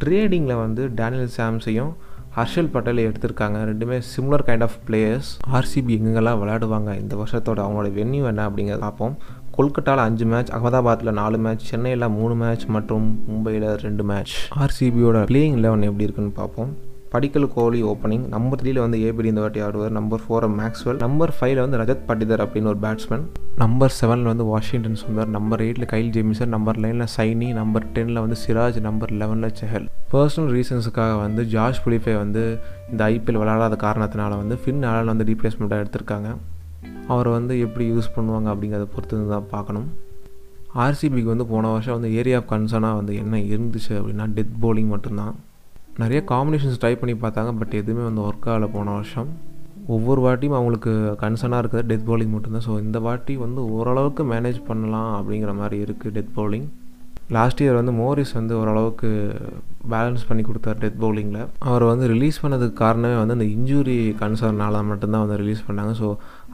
ட்ரேடிங்கில் 0.04 0.56
வந்து 0.56 0.88
டேனியல் 0.88 1.34
சாம்ஸையும் 1.36 1.92
ஹர்ஷல் 2.36 2.70
பட்டேலை 2.74 3.02
எடுத்திருக்காங்க. 3.08 3.58
ரெண்டுமே 3.70 3.96
similar 4.12 4.42
kind 4.46 4.64
of 4.66 4.78
players 4.86 5.28
RCB 5.56 5.92
எங்கெங்கெல்லாம் 5.96 6.40
விளையாடுவாங்க 6.40 6.90
இந்த 7.02 7.14
வருஷத்தோட 7.20 7.60
அவங்களோட 7.64 7.90
வென்யூ 7.98 8.22
என்ன 8.30 8.46
அப்படிங்கிறத 8.48 8.78
பார்ப்போம். 8.78 9.14
கொல்கட்டாவில் 9.56 10.04
அஞ்சு 10.04 10.26
மேட்ச் 10.32 10.50
அகமதாபாத்தில் 10.56 11.16
நாலு 11.20 11.38
மேட்ச் 11.44 11.68
சென்னையில் 11.70 12.06
மூணு 12.16 12.34
மேட்ச் 12.40 12.64
மற்றும் 12.76 13.06
மும்பையில் 13.28 13.68
ரெண்டு 13.86 14.04
மேட்ச் 14.10 14.34
ஆர்சிபியோட 14.64 15.20
பிளேயிங் 15.30 15.60
லெவன் 15.66 15.86
எப்படி 15.90 16.06
இருக்குன்னு 16.06 16.34
பார்ப்போம். 16.40 16.72
படிக்கல் 17.14 17.52
கோலி 17.54 17.80
ஓப்பனிங் 17.84 18.22
நம்பர் 18.28 18.60
த்ரீல 18.62 18.78
வந்து 18.78 18.98
ஏபிடி 18.98 19.24
இந்த 19.24 19.40
வாட்டி 19.40 19.60
ஆடுவார். 19.60 19.92
நம்பர் 19.98 20.20
ஃபோர் 20.28 20.46
மேக்ஸ்வெல் 20.60 20.98
நம்பர் 20.98 21.34
ஃபைவ்ல 21.40 21.60
வந்து 21.64 21.78
ரஜத் 21.80 22.06
பட்டிதர் 22.08 22.42
அப்படின்னு 22.44 22.70
ஒரு 22.72 22.78
பேட்ஸ்மேன் 22.82 23.24
நம்பர் 23.56 23.94
செவனில் 24.00 24.30
வந்து 24.30 24.44
வாஷிங்டன் 24.44 24.96
சுந்தர் 25.02 25.26
நம்பர் 25.26 25.60
எயிட்டில் 25.60 25.86
கைல் 25.86 26.10
ஜேமிசன் 26.10 26.52
நம்பர் 26.54 26.78
நைனில் 26.78 27.06
சைனி 27.16 27.52
நம்பர் 27.52 27.86
டெனில் 27.92 28.20
வந்து 28.24 28.36
சிராஜ் 28.46 28.80
நம்பர் 28.80 29.12
லெவனில் 29.12 29.54
செஹல் 29.60 29.86
பர்சனல் 30.12 30.50
ரீசன்ஸுக்காக 30.56 31.20
வந்து 31.20 31.44
ஜார்ஜ் 31.44 31.80
புலிஃபே 31.86 32.16
வந்து 32.16 32.58
இந்த 32.90 33.08
ஐபிஎல் 33.08 33.40
விளையாடாத 33.42 33.78
காரணத்தினால 33.86 34.36
வந்து 34.36 34.58
ஃபின் 34.64 34.84
ஆலன் 34.86 35.12
வந்து 35.12 35.24
ரீப்ளேஸ்மெண்ட்டாக 35.24 35.84
எடுத்திருக்காங்க. 35.84 36.36
அவர் 37.08 37.28
வந்து 37.28 37.60
எப்படி 37.60 37.90
யூஸ் 37.92 38.12
பண்ணுவாங்க 38.16 38.50
அப்படிங்கிறத 38.52 38.86
பொறுத்து 38.94 39.28
தான் 39.28 39.50
பார்க்கணும். 39.50 39.88
ஆர்சிபிக்கு 40.74 41.32
வந்து 41.32 41.46
போன 41.46 41.68
வருஷம் 41.68 42.00
வந்து 42.00 42.14
ஏரியா 42.14 42.38
ஆஃப் 42.38 42.52
கன்சர்னாக 42.52 43.00
வந்து 43.00 43.16
என்ன 43.16 43.36
இருந்துச்சு 43.36 43.92
அப்படின்னா 43.92 44.26
டெத் 44.36 44.54
பவுலிங் 44.62 44.94
மட்டும்தான். 44.94 45.34
நிறைய 46.02 46.20
காம்பினேஷன்ஸ் 46.30 46.78
ட்ரை 46.82 46.94
பண்ணி 47.00 47.14
பார்த்தாங்க 47.24 47.50
பட் 47.58 47.74
எதுவுமே 47.80 48.04
வந்து 48.06 48.22
ஒர்க் 48.28 48.46
ஆகலை 48.52 48.68
போன 48.76 48.94
வருஷம். 48.96 49.28
ஒவ்வொரு 49.96 50.20
வாட்டியும் 50.24 50.56
அவங்களுக்கு 50.58 50.92
கன்சர்னாக 51.20 51.60
இருக்கிறது 51.62 51.88
டெத் 51.90 52.06
பவுலிங் 52.08 52.32
மட்டும்தான். 52.34 52.64
ஸோ 52.68 52.72
இந்த 52.86 52.98
வாட்டி 53.06 53.34
வந்து 53.42 53.60
ஓரளவுக்கு 53.76 54.24
மேனேஜ் 54.32 54.58
பண்ணலாம் 54.70 55.12
அப்படிங்கிற 55.18 55.52
மாதிரி 55.60 55.78
இருக்குது 55.84 56.14
டெத் 56.16 56.32
பவுலிங் 56.38 56.66
லாஸ்ட் 57.36 57.60
இயர் 57.62 57.78
வந்து 57.80 57.92
மோரிஸ் 58.00 58.32
வந்து 58.38 58.54
ஓரளவுக்கு 58.60 59.10
பேலன்ஸ் 59.92 60.24
பண்ணி 60.28 60.42
கொடுத்தார் 60.48 60.80
டெத் 60.82 60.98
பவுலிங்கில் 61.04 61.40
அவர் 61.68 61.84
வந்து 61.90 62.06
ரிலீஸ் 62.14 62.40
பண்ணதுக்கு 62.42 62.76
காரணமே 62.84 63.16
வந்து 63.20 63.36
அந்த 63.38 63.46
இன்ஜூரி 63.56 63.96
கன்சர்னால 64.22 64.82
மட்டும்தான் 64.90 65.24
வந்து 65.26 65.38
ரிலீஸ் 65.42 65.62
பண்ணாங்க. 65.68 65.92
ஸோ 66.00 66.08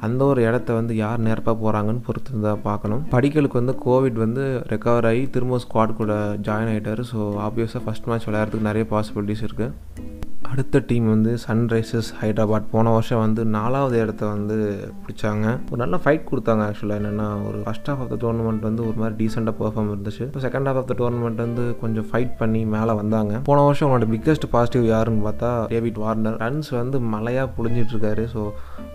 அந்த 0.07 0.25
ஒரு 0.25 0.41
இடத்த 0.43 0.73
வந்து 0.73 0.97
யார் 0.97 1.25
நேரப்பாக 1.27 1.57
போகிறாங்கன்னு 1.63 2.05
பொறுத்து 2.07 2.41
தான் 2.41 2.63
பார்க்கணும். 2.69 3.03
படிக்கலுக்கு 3.15 3.61
வந்து 3.61 3.75
கோவிட் 3.87 4.19
வந்து 4.25 4.45
ரெக்கவர் 4.73 5.09
ஆகி 5.11 5.31
திரும்ப 5.31 5.61
ஸ்குவாட் 5.65 5.99
கூட 6.01 6.13
ஜாயின் 6.47 6.71
ஆகிட்டார் 6.73 7.03
ஸோ 7.13 7.19
ஆப்வியஸாக 7.47 7.83
ஃபஸ்ட் 7.87 8.09
மேட்ச் 8.11 8.29
விளையாடுறதுக்கு 8.29 8.69
நிறைய 8.71 8.87
பாசிபிலிட்டிஸ் 8.95 9.45
இருக்குது 9.49 10.09
அடுத்த 10.53 10.79
டீம் 10.91 11.07
வந்து 11.13 11.33
சன்ரைசர்ஸ் 11.45 12.09
ஹைதராபாத் 12.21 12.71
போன 12.73 12.93
வருஷம் 12.95 13.21
வந்து 13.25 13.43
நாலாவது 13.57 13.97
இடத்த 14.05 14.23
வந்து 14.27 14.57
பிடிச்சாங்க. 15.03 15.47
ஒரு 15.71 15.79
நல்ல 15.83 15.97
ஃபைட் 16.05 16.25
கொடுத்தாங்க 16.31 16.63
ஆக்சுவலாக 16.69 17.01
என்னென்னா 17.01 17.27
ஒரு 17.49 17.59
first 17.67 17.89
half 17.91 18.01
of 18.05 18.11
the 18.13 18.17
tournament 18.23 18.65
வந்து 18.69 18.83
ஒரு 18.89 18.97
மாதிரி 19.03 19.15
டீசெண்டாக 19.21 19.55
பெர்ஃபார்ம் 19.61 19.91
இருந்துச்சு. 19.93 20.23
இப்போ 20.29 20.41
second 20.47 20.69
half 20.69 20.81
of 20.81 20.89
the 20.91 20.97
tournament 21.01 21.41
வந்து 21.45 21.65
கொஞ்சம் 21.83 22.07
ஃபைட் 22.11 22.33
பண்ணி 22.41 22.63
மேலே 22.75 22.95
வந்தாங்க. 23.01 23.35
போன 23.51 23.65
வருஷம் 23.67 23.89
அவனோட 23.89 24.09
பிக்கஸ்ட் 24.15 24.47
பாசிட்டிவ் 24.55 24.87
யாருன்னு 24.95 25.25
பார்த்தா 25.29 25.51
டேவிட் 25.75 26.01
வார்னர் 26.05 26.41
ரன்ஸ் 26.45 26.71
வந்து 26.81 27.01
மலையாக 27.15 27.49
புழிஞ்சிட்டு 27.59 27.95
இருக்காரு. 27.97 28.25
ஸோ 28.35 28.43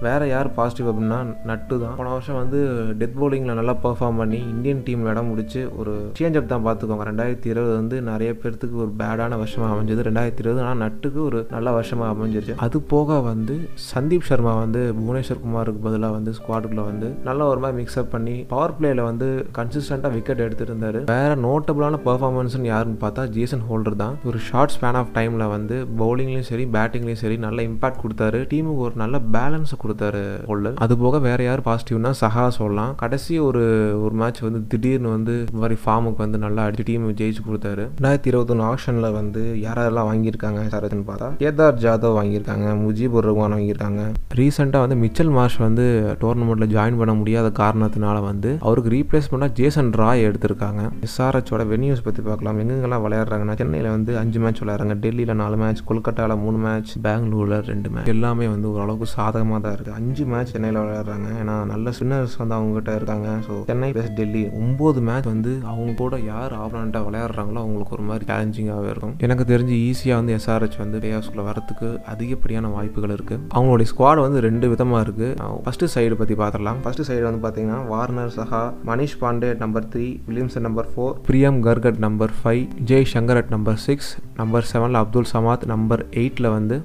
வேறு 0.08 0.28
யார் 0.34 0.50
பாசிட்டிவ் 0.60 0.90
அப்படின்னா 0.94 1.22
நட்டு 1.52 1.76
தான். 1.86 1.96
போன 2.02 2.10
வருஷம் 2.16 2.40
வந்து 2.42 2.60
டெத் 3.02 3.18
பவுலிங்கில் 3.20 3.60
நல்லா 3.62 3.78
பெர்ஃபார்ம் 3.88 4.20
பண்ணி 4.24 4.42
இந்தியன் 4.54 4.84
டீம் 4.90 5.08
இடம் 5.14 5.32
முடிச்சு 5.34 5.64
ஒரு 5.80 5.96
சேஞ்ச் 6.20 6.40
அப் 6.42 6.52
தான் 6.54 6.68
பார்த்துக்கோங்க. 6.68 7.08
ரெண்டாயிரத்தி 7.12 7.50
இருபது 7.54 7.74
வந்து 7.80 7.96
நிறைய 8.12 8.32
பேர்த்துக்கு 8.44 8.78
ஒரு 8.86 8.94
பேடான 9.04 9.38
வருஷமாக 9.44 9.74
அமைஞ்சது. 9.76 10.08
ரெண்டாயிரத்தி 10.12 10.44
இருபது 10.46 10.64
ஆனால் 10.68 10.84
நட்டுக்கு 10.86 11.22
ஒரு 11.30 11.42
நல்ல 11.52 11.72
வருஷமாக 11.72 12.12
அமைஞ்சிருச்சு. 12.14 12.56
அது 12.66 12.80
போக 12.94 13.20
வந்து 13.20 13.56
சந்தீப் 13.94 14.28
சர்மா 14.30 14.54
வந்து 14.60 14.82
புவனேஸ்வர் 15.00 15.42
குமாருக்கு 15.46 15.82
பதிலாக 15.88 16.14
வந்து 16.14 16.32
ஸ்குவாடுக்குள்ள 16.38 16.84
வந்து 16.92 17.08
நல்ல 17.24 17.46
ஒரு 17.46 17.60
மாதிரி 17.60 17.78
மிக்ஸ்அப் 17.82 18.12
பண்ணி 18.16 18.36
பவர் 18.54 18.76
பிளேயில் 18.80 19.04
வந்து 19.04 19.28
கன்சிஸ்டண்ட்டாக 19.58 20.12
விக்கெட் 20.16 20.44
எடுத்துட்டு 20.46 20.74
இருந்தாரு 20.74 21.00
வேற 21.14 21.36
நோட்டபுளான 21.48 22.00
பெர்ஃபார்மன்ஸ்னு 22.06 22.72
யாருன்னு 22.74 22.98
பார்த்தா 23.02 23.28
ஜேசன் 23.30 23.66
ஹோல்டர் 23.70 23.96
தான். 23.96 24.16
ஒரு 24.26 24.40
ஷார்ட் 24.50 24.74
ஸ்பேன் 24.76 25.00
ஆஃப் 25.02 25.12
டைமில் 25.18 25.46
வந்து 25.56 25.76
பவுலிங்லேயும் 26.00 26.48
சரி 26.52 26.66
பேட்டிங்லேயும் 26.66 27.22
சரி 27.24 27.38
நல்ல 27.38 27.62
இம்பாக்ட் 27.62 28.02
கொடுத்தாரு. 28.04 28.42
டீமுக்கு 28.54 28.84
ஒரு 28.88 28.96
நல்ல 29.04 29.20
பேலன்ஸ் 29.38 29.74
கொடுத்தாரு 29.84 30.24
ஹோல்டர் 30.50 30.74
அது 30.86 30.98
போக 30.98 31.20
வேற 31.20 31.44
யார் 31.44 31.66
பாசிட்டிவ்னா 31.70 32.14
சஹா 32.22 32.48
சொல்லலாம். 32.60 32.96
கடைசி 32.96 33.40
ஒரு 33.40 33.64
ஒரு 34.04 34.16
மேட்ச் 34.16 34.42
வந்து 34.48 34.62
திடீர்னு 34.68 35.10
வந்து 35.10 35.34
இந்த 35.40 35.60
மாதிரி 35.64 35.80
ஃபார்முக்கு 35.86 36.24
வந்து 36.26 36.38
நல்லா 36.38 36.66
அடிச்சு 36.66 36.86
டீம் 36.86 37.10
ஜெயிச்சு 37.22 37.44
கொடுத்தாரு. 37.50 37.84
ரெண்டாயிரத்தி 37.98 38.30
இருபத்தொன்று 38.32 38.66
ஆப்ஷனில் 38.72 39.16
வந்து 39.20 39.42
யாரெல்லாம் 39.66 40.10
வாங்கியிருக்காங்க 40.10 40.62
சாரதுன்னு 40.74 41.06
பார்த்தா 41.10 41.30
கேதார் 41.42 41.80
ஜாதவ் 41.84 42.16
வாங்கியிருக்காங்க 42.18 42.68
முஜிபுர் 42.84 43.26
ரஹ்மான் 43.30 43.54
வாங்கியிருக்காங்க. 43.56 44.02
ரீசெண்டாக 44.40 44.84
வந்து 44.86 44.98
மிச்சல் 45.04 45.32
மார்ஷ் 45.38 45.58
வந்து 45.66 45.86
டோர்னமெண்ட்டில் 46.22 46.72
ஜாயின் 46.76 46.98
பண்ண 47.02 47.14
முடியாத 47.20 47.48
காரணத்தினால 47.60 48.18
வந்து 48.28 48.50
அவருக்கு 48.68 48.90
ரீப்ளேஸ்மெண்ட்டாக 48.96 49.52
ஜேசன் 49.60 49.92
ராய் 50.02 50.26
எடுத்திருக்காங்க. 50.28 50.82
எஸ்ஆர்ஹெச்சோட 51.08 51.64
வெனியூஸ் 51.74 52.04
பற்றி 52.08 52.22
பார்க்கலாம். 52.28 52.60
எங்கெங்கெல்லாம் 52.64 53.04
விளையாடுறாங்கன்னா 53.06 53.56
சென்னையில் 53.62 53.90
வந்து 53.96 54.12
அஞ்சு 54.22 54.42
மேட்ச் 54.46 54.62
விளையாடுறாங்க. 54.64 54.98
டெல்லியில் 55.06 55.40
நாலு 55.42 55.58
மேட்ச் 55.64 55.82
கொல்கட்டாவில் 55.90 56.42
மூணு 56.44 56.60
மேட்ச் 56.66 56.94
பெங்களூரில் 57.08 57.58
ரெண்டு 57.72 57.92
மேட்ச் 57.96 58.12
எல்லாமே 58.16 58.48
வந்து 58.54 58.70
ஓரளவுக்கு 58.74 59.10
சாதகமாக 59.16 59.60
தான் 59.66 59.76
இருக்குது 59.78 59.98
அஞ்சு 60.00 60.26
மேட்ச் 60.34 60.54
சென்னையில் 60.56 60.82
விளையாடுறாங்க. 60.84 61.30
ஏன்னா 61.42 61.58
நல்ல 61.74 61.94
ஸ்பின்னர்ஸ் 61.98 62.38
வந்து 62.44 62.58
அவங்ககிட்ட 62.60 62.96
இருக்காங்க. 63.00 63.30
ஸோ 63.48 63.56
சென்னை 63.72 63.92
ப்ளஸ் 63.98 64.12
டெல்லி 64.22 64.44
ஒம்பது 64.64 65.02
மேட்ச் 65.10 65.32
வந்து 65.34 65.54
அவங்க 65.74 65.98
கூட 66.04 66.22
யார் 66.32 66.56
ஆப்ரான்ட்டாக 66.64 67.04
விளையாடுறாங்களோ 67.10 67.62
அவங்களுக்கு 67.66 67.96
ஒரு 68.00 68.08
மாதிரி 68.12 68.30
சேலஞ்சிங்காகவே 68.32 68.92
இருக்கும். 68.96 69.16
எனக்கு 69.28 69.46
தெரிஞ்சு 69.54 69.76
ஈஸியாக 69.90 70.22
வந்து 70.22 70.36
எஸ்ஆர்ஹெச் 70.40 70.82
வந்து 70.84 71.04
பிளே 71.06 71.12
ஆஃப்ஸ்குள்ளே 71.26 71.46
வரத்துக்கு 71.48 71.88
அதிகப்படியான 72.12 72.70
வாய்ப்புகள் 72.74 73.14
இருக்குது 73.14 73.42
அவங்களுடைய 73.52 73.88
ஸ்குவாட் 73.92 74.24
வந்து 74.24 74.40
ரெண்டு 74.40 74.66
விதமாக 74.72 75.04
இருக்குது 75.06 75.30
ஃபஸ்ட்டு 75.64 75.90
சைடு 75.94 76.16
பற்றி 76.16 76.36
பார்த்துடலாம் 76.36 76.80
ஃபஸ்ட்டு 76.84 77.06
சைடு 77.08 77.24
வந்து 77.28 77.42
பார்த்தீங்கன்னா 77.46 77.80
Warner 77.88 78.34
Saha 78.36 78.62
Manish 78.90 79.18
Pandey 79.22 79.50
number 79.62 79.88
three 79.90 80.08
Williamson 80.28 80.66
number 80.68 80.90
four 80.92 81.16
Priyam 81.28 81.60
Garg at 81.66 82.02
number 82.06 82.34
five 82.38 82.64
Jai 82.84 83.10
Shankar 83.14 83.40
at 83.42 83.54
number 83.56 83.80
six 83.86 84.12
number 84.36 84.68
செவனில் 84.70 85.02
அப்துல் 85.02 85.32
சமாத் 85.32 85.66
நம்பர் 85.68 86.04
எயிட்டில் 86.16 86.54
வந்து 86.54 86.78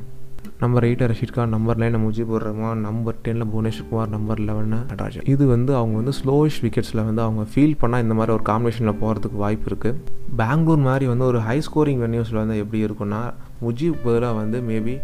நம்பர் 0.62 0.84
எயிட்டில் 0.86 1.08
ரஷீத் 1.10 1.34
கான் 1.34 1.52
நம்பர் 1.54 1.78
நைனில் 1.80 2.02
முஜிபுர் 2.02 2.42
ரஹ்மான் 2.46 2.80
நம்பர் 2.86 3.20
டெனில் 3.26 3.46
புவனேஸ்வர் 3.52 3.86
குமார் 3.90 4.10
நம்பர் 4.14 4.40
லெவன் 4.48 4.72
நடராஜன். 4.74 5.24
இது 5.34 5.44
வந்து 5.52 5.72
அவங்க 5.78 5.94
வந்து 6.00 6.12
ஸ்லோயிஷ் 6.18 6.58
விக்கெட்ஸில் 6.64 7.00
வந்து 7.06 7.22
அவங்க 7.26 7.42
ஃபீல் 7.52 7.76
பண்ணால் 7.82 8.02
இந்த 8.04 8.14
மாதிரி 8.18 8.32
ஒரு 8.36 8.44
காம்பினேஷனில் 8.50 8.98
போகிறதுக்கு 9.02 9.38
வாய்ப்பு 9.44 9.68
இருக்குது 9.70 9.96
பெங்களூர் 10.40 10.82
மாதிரி 10.88 11.06
வந்து 11.12 11.24
ஒரு 11.30 11.40
ஹை 11.46 11.56
ஸ்கோரிங் 11.68 12.02
வென்யூஸில் 12.04 12.40
வந்து 12.42 12.58
எப்படி 12.64 12.80
இருக்குன்னா 12.86 13.22
முஜிப் 13.62 14.04
பதிலாக 14.04 14.38
வந்து 14.40 14.60
மேபி 14.68 14.96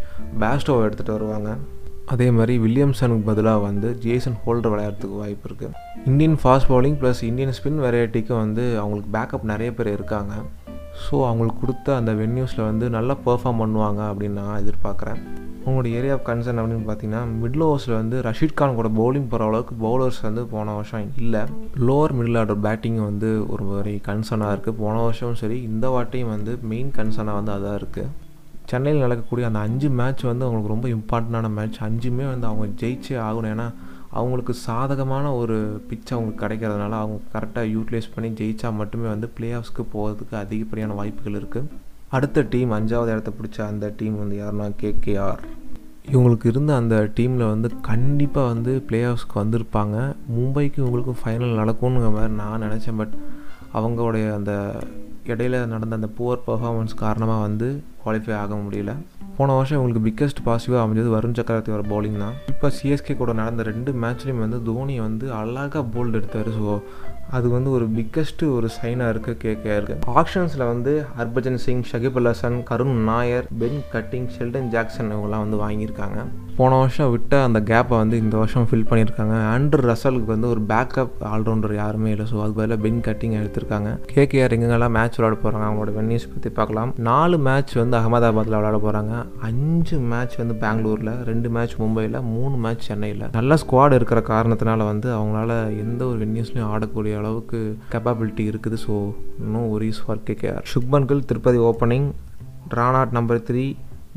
பேஸ்டோவை 0.43 0.85
எடுத்துகிட்டு 0.89 1.17
வருவாங்க. 1.17 1.51
அதே 2.15 2.29
மாதிரி 2.31 2.57
வில்லியம்சனுக்கு 2.65 3.27
பதிலாக 3.31 3.65
வந்து 3.69 3.89
ஜேசன் 4.05 4.39
ஹோல்டர் 4.45 4.73
விளையாடுறதுக்கு 4.75 5.23
வாய்ப்பு 5.23 5.49
இருக்குது 5.51 5.73
Indian 6.11 6.39
fast 6.43 6.71
bowling 6.73 7.01
plus 7.01 7.23
Indian 7.31 7.57
spin 7.59 7.83
வெரைட்டிக்கு 7.87 8.35
வந்து 8.45 8.67
அவங்களுக்கு 8.83 9.11
பேக்கப் 9.17 9.51
நிறைய 9.55 9.71
பேர் 9.79 9.95
இருக்காங்க. 9.97 10.35
ஸோ 11.05 11.17
அவங்களுக்கு 11.29 11.61
கொடுத்த 11.61 11.97
அந்த 12.01 12.13
வென்யூஸில் 12.21 12.69
வந்து 12.69 12.87
நல்லா 12.97 13.15
பெர்ஃபார்ம் 13.27 13.61
பண்ணுவாங்க 13.63 14.01
அப்படின்னு 14.11 14.39
நான் 14.43 14.61
எதிர்பார்க்குறேன். 14.63 15.21
உங்களோட 15.67 15.89
ஏரியா 15.99 16.15
ஆஃப் 16.17 16.27
கன்சர்ன் 16.29 16.61
அப்படின்னு 16.61 16.87
பார்த்தீங்கன்னா 16.89 17.23
மிடில் 17.41 17.65
ஓவர்ஸில் 17.69 17.97
வந்து 18.01 18.17
ரஷீத் 18.27 18.59
கான் 18.59 18.77
கூட 18.79 18.89
பவுலிங் 18.99 19.29
போகிற 19.31 19.47
அளவுக்கு 19.49 19.75
பவுலர்ஸ் 19.87 20.21
வந்து 20.27 20.43
போன 20.53 20.75
வருஷம் 20.75 21.09
இல்லை. 21.23 21.43
லோவர் 21.87 22.15
மிடில் 22.19 22.39
ஆர்டர் 22.43 22.61
பேட்டிங் 22.67 23.01
வந்து 23.09 23.31
ஒரு 23.55 23.65
மாதிரி 23.71 23.95
கன்சர்னாக 24.09 24.55
இருக்குது 24.55 24.79
போன 24.83 24.95
வருஷமும் 25.07 25.41
சரி 25.43 25.59
இந்த 25.71 25.89
வாட்டியும் 25.97 26.33
வந்து 26.35 26.55
மெயின் 26.73 26.93
கன்சர்னாக 26.99 27.41
வந்து 27.41 27.55
அதான் 27.57 27.79
இருக்குது 27.81 28.13
சென்னையில் 28.71 29.05
நடக்கக்கூடிய 29.07 29.49
அந்த 29.49 29.61
அஞ்சு 29.67 29.89
மேட்ச் 29.99 30.23
வந்து 30.31 30.45
அவங்களுக்கு 30.47 30.75
ரொம்ப 30.75 30.89
இம்பார்ட்டண்டான 30.97 31.51
மேட்ச் 31.59 31.81
அஞ்சுமே 31.89 32.25
வந்து 32.33 32.47
அவங்க 32.51 32.67
ஜெயிச்சே 32.83 33.17
ஆகணும். 33.27 33.53
ஏன்னா 33.55 33.69
அவங்களுக்கு 34.17 34.55
சாதகமான 34.67 35.27
ஒரு 35.35 35.57
பிச் 35.89 36.11
அவங்களுக்கு 36.11 36.43
கிடைக்கிறதுனால 36.43 36.95
அவங்க 37.03 37.19
கரெக்டாக 37.35 37.73
யூட்டிலைஸ் 37.75 38.13
பண்ணி 38.15 38.31
ஜெயித்தா 38.41 38.71
மட்டுமே 38.75 39.09
வந்து 39.09 39.29
பிளே 39.37 39.49
ஆஃப்ஸ்க்கு 39.53 39.85
போகிறதுக்கு 39.95 40.37
அதிகப்படியான 40.43 40.97
வாய்ப்புகள் 41.01 41.39
இருக்குது 41.41 41.71
அடுத்த 42.11 42.47
டீம் 42.51 42.73
அஞ்சாவது 42.73 43.13
இடத்த 43.15 43.31
பிடிச்ச 43.39 43.61
அந்த 43.67 43.87
டீம் 43.97 44.19
வந்து 44.19 44.37
யாருன்னா 44.43 44.69
கேகேஆர் 44.83 45.45
இவங்களுக்கு 46.13 46.47
இருந்த 46.47 46.73
அந்த 46.77 46.97
டீமில் 47.17 47.51
வந்து 47.53 47.69
கண்டிப்பாக 47.81 48.53
வந்து 48.53 48.73
பிளே 48.89 48.99
ஆஃப்ஸ்க்கு 49.05 49.41
வந்திருப்பாங்க. 49.43 49.97
மும்பைக்கு 50.37 50.79
இவங்களுக்கு 50.83 51.15
ஃபைனல் 51.21 51.59
நடக்கும்ங்கிற 51.61 52.11
மாதிரி 52.17 52.33
நான் 52.33 52.63
நினச்சேன். 52.63 52.97
பட் 52.97 53.15
அவங்களுடைய 53.75 54.27
அந்த 54.35 54.53
இடையில 55.27 55.65
நடந்த 55.67 55.99
அந்த 55.99 56.09
புவர் 56.19 56.45
பர்ஃபார்மன்ஸ் 56.47 56.95
காரணமாக 57.05 57.47
வந்து 57.47 57.69
குவாலிஃபை 58.07 58.35
ஆக 58.45 58.55
முடியல. 58.65 58.95
போன 59.39 59.55
வருஷம் 59.57 59.79
இவங்களுக்கு 59.79 60.07
பிக்கஸ்ட் 60.07 60.41
பாசிட்டிவாக 60.45 60.83
அமைஞ்சது 60.85 61.11
வருண் 61.15 61.37
சக்கரவர்த்தியோட 61.39 61.83
பவுலிங் 61.91 62.21
தான். 62.23 62.37
இப்போ 62.53 62.69
சிஎஸ்கே 62.77 63.15
கூட 63.23 63.33
நடந்த 63.41 63.63
ரெண்டு 63.71 63.91
மேட்ச்லேயும் 64.03 64.43
வந்து 64.45 64.59
தோனி 64.69 64.97
வந்து 65.07 65.27
அழகாக 65.41 65.83
போல்டு 65.95 66.19
எடுத்தார். 66.21 66.51
ஸோ 66.59 66.77
அது 67.37 67.47
வந்து 67.55 67.71
ஒரு 67.77 67.87
பிக்கஸ்ட்டு 67.97 68.51
ஒரு 68.57 68.69
சைனாக 68.79 69.13
இருக்குது 69.13 69.41
கேகேஆருக்கு 69.45 69.97
ஆப்ஷன்ஸில் 70.21 70.69
வந்து 70.73 70.93
Harbhajan 71.19 71.61
Singh 71.65 71.87
Shakib 71.93 72.21
Karun 72.71 72.97
Nair 73.11 73.49
Ben 73.63 73.81
Cutting 73.95 74.29
Sheldon 74.37 74.71
Jackson 74.75 75.11
இவங்கெல்லாம் 75.13 75.45
வந்து 75.47 75.61
வாங்கியிருக்காங்க. 75.65 76.21
போன 76.59 76.77
வருஷம் 76.81 77.11
விட்ட 77.13 77.35
அந்த 77.47 77.59
கேப்பை 77.71 77.95
வந்து 78.03 78.17
இந்த 78.23 78.35
வருஷம் 78.41 78.67
ஃபில் 78.69 78.87
பண்ணியிருக்காங்க. 78.91 79.35
ஆண்ட்ரு 79.55 79.83
ரசலுக்கு 79.89 80.31
வந்து 80.33 80.49
ஒரு 80.53 80.61
பேக்கப் 80.71 81.17
ஆல்ரவுண்டர் 81.31 81.75
யாருமே 81.81 82.11
இல்லை. 82.15 82.27
ஸோ 82.31 82.37
அதுக்கு 82.43 82.59
பதிலாக 82.61 82.81
பென் 82.85 83.03
கட்டிங் 83.09 83.35
எடுத்திருக்காங்க. 83.41 83.91
கேகேஆர் 84.13 84.55
எங்கெங்கெல்லாம் 84.57 84.95
மேட்ச் 84.97 85.17
விளாட 85.19 85.37
போகிறாங்க 85.43 85.67
அவங்களோட 85.69 85.93
வென்யூஸ் 85.99 86.27
பற்றி 86.35 86.51
பார்க்கலாம். 86.59 86.93
நாலு 87.11 87.39
மேட்ச் 87.49 87.75
வந்து 87.83 87.97
அகமதாபாத்தில் 88.01 88.57
விளாட 88.59 88.79
போகிறாங்க 88.87 89.15
அஞ்சு 89.49 89.99
மேட்ச் 90.13 90.37
வந்து 90.43 90.57
பெங்களூரில் 90.65 91.13
ரெண்டு 91.31 91.51
மேட்ச் 91.57 91.77
மும்பையில் 91.83 92.19
மூணு 92.35 92.57
மேட்ச் 92.67 92.87
சென்னையில் 92.91 93.27
நல்ல 93.39 93.59
ஸ்குவாட் 93.65 93.97
இருக்கிற 93.99 94.23
காரணத்தினால 94.33 94.87
வந்து 94.93 95.11
அவங்களால 95.19 95.59
எந்த 95.85 96.01
ஒரு 96.11 96.19
வென்யூஸ்லையும் 96.25 96.71
ஆடக்கூடிய 96.75 97.19
அளவுக்கு 97.23 97.61
கெப்பாபிலிட்டி 97.95 98.47
இருக்குது. 98.53 98.79
ஸோ 98.87 98.95
இன்னும் 99.45 99.69
ஒரு 99.75 99.85
use 99.91 100.05
for 100.07 100.25
KKR 100.31 100.65
Shubman 100.75 101.09
Gill 101.11 101.29
Tripathi 101.33 101.61
opening 101.71 102.09
Rana at 102.79 103.13
number 103.17 103.45
three 103.49 103.65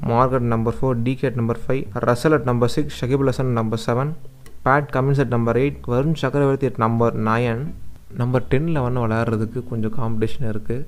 Morgan at 0.08 0.48
number 0.48 0.76
four 0.80 0.98
DK at 1.04 1.36
number 1.36 1.60
five 1.64 1.84
Russell 1.94 2.34
at 2.34 2.44
number 2.44 2.70
six 2.70 2.98
Shakibul 3.02 3.28
Hasan 3.28 3.54
number 3.54 3.82
seven 3.86 4.12
Pat 4.64 4.90
Cummins 4.92 5.20
at 5.20 5.30
number 5.30 5.58
eight 5.58 5.80
Varun 5.88 6.14
Chakravarthy 6.14 6.66
at 6.66 6.78
number 6.78 7.16
nine 7.20 7.64
number 8.18 8.48
டென்னில் 8.48 8.82
வந்து 8.82 9.00
விளையாடுறதுக்கு 9.00 9.64
கொஞ்சம் 9.64 9.96
competition 9.98 10.48
இருக்குது 10.52 10.86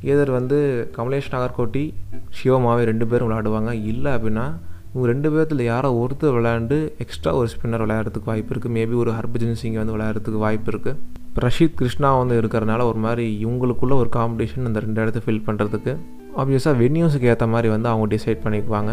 other 0.00 0.30
வந்து 0.30 0.56
கமலேஷ் 0.96 1.32
நாகர்கோட்டி 1.32 1.94
சிவமாவே 2.38 2.82
ரெண்டு 2.84 3.06
பேரும் 3.06 3.28
விளையாடுவாங்க. 3.28 3.70
இல்லை 3.70 4.12
அப்படின்னா 4.12 4.46
இவங்க 4.92 5.12
ரெண்டு 5.12 5.30
பேர்த்தில் 5.30 5.62
யாரோ 5.62 5.88
ஒருத்தர் 5.92 6.36
விளையாண்டு 6.36 6.92
எக்ஸ்ட்ரா 6.98 7.32
ஒரு 7.34 7.48
ஸ்பின்னர் 7.48 7.84
விளையாடுறதுக்கு 7.86 8.24
வாய்ப்பு 8.24 8.52
இருக்குது 8.54 8.72
மேபி 8.72 8.92
ஒரு 8.92 9.10
ஹர்பஜன் 9.10 9.52
சிங் 9.52 9.72
வந்து 9.72 9.96
விளையாடுறதுக்கு 9.96 10.38
வாய்ப்பு 10.38 10.70
இருக்குது 10.72 10.98
பிரஷீத் 11.34 11.44
ரஷீத் 11.44 11.76
கிருஷ்ணா 11.76 12.18
வந்து 12.18 12.40
இருக்கிறனால 12.40 12.84
ஒரு 12.84 12.98
மாதிரி 12.98 13.44
இவங்களுக்குள்ள 13.44 13.94
ஒரு 13.94 14.08
காம்படிஷன் 14.08 14.64
அந்த 14.64 14.80
ரெண்டு 14.80 15.02
இடத்த 15.02 15.20
ஃபில் 15.26 15.42
பண்ணுறதுக்கு 15.46 15.92
ஆப்வியஸாக 16.36 16.76
வென்யூஸுக்கு 16.76 17.24
ஏற்ற 17.24 17.46
மாதிரி 17.46 17.68
வந்து 17.68 17.88
அவங்க 17.88 18.16
டிசைட் 18.16 18.42
பண்ணிக்குவாங்க. 18.44 18.92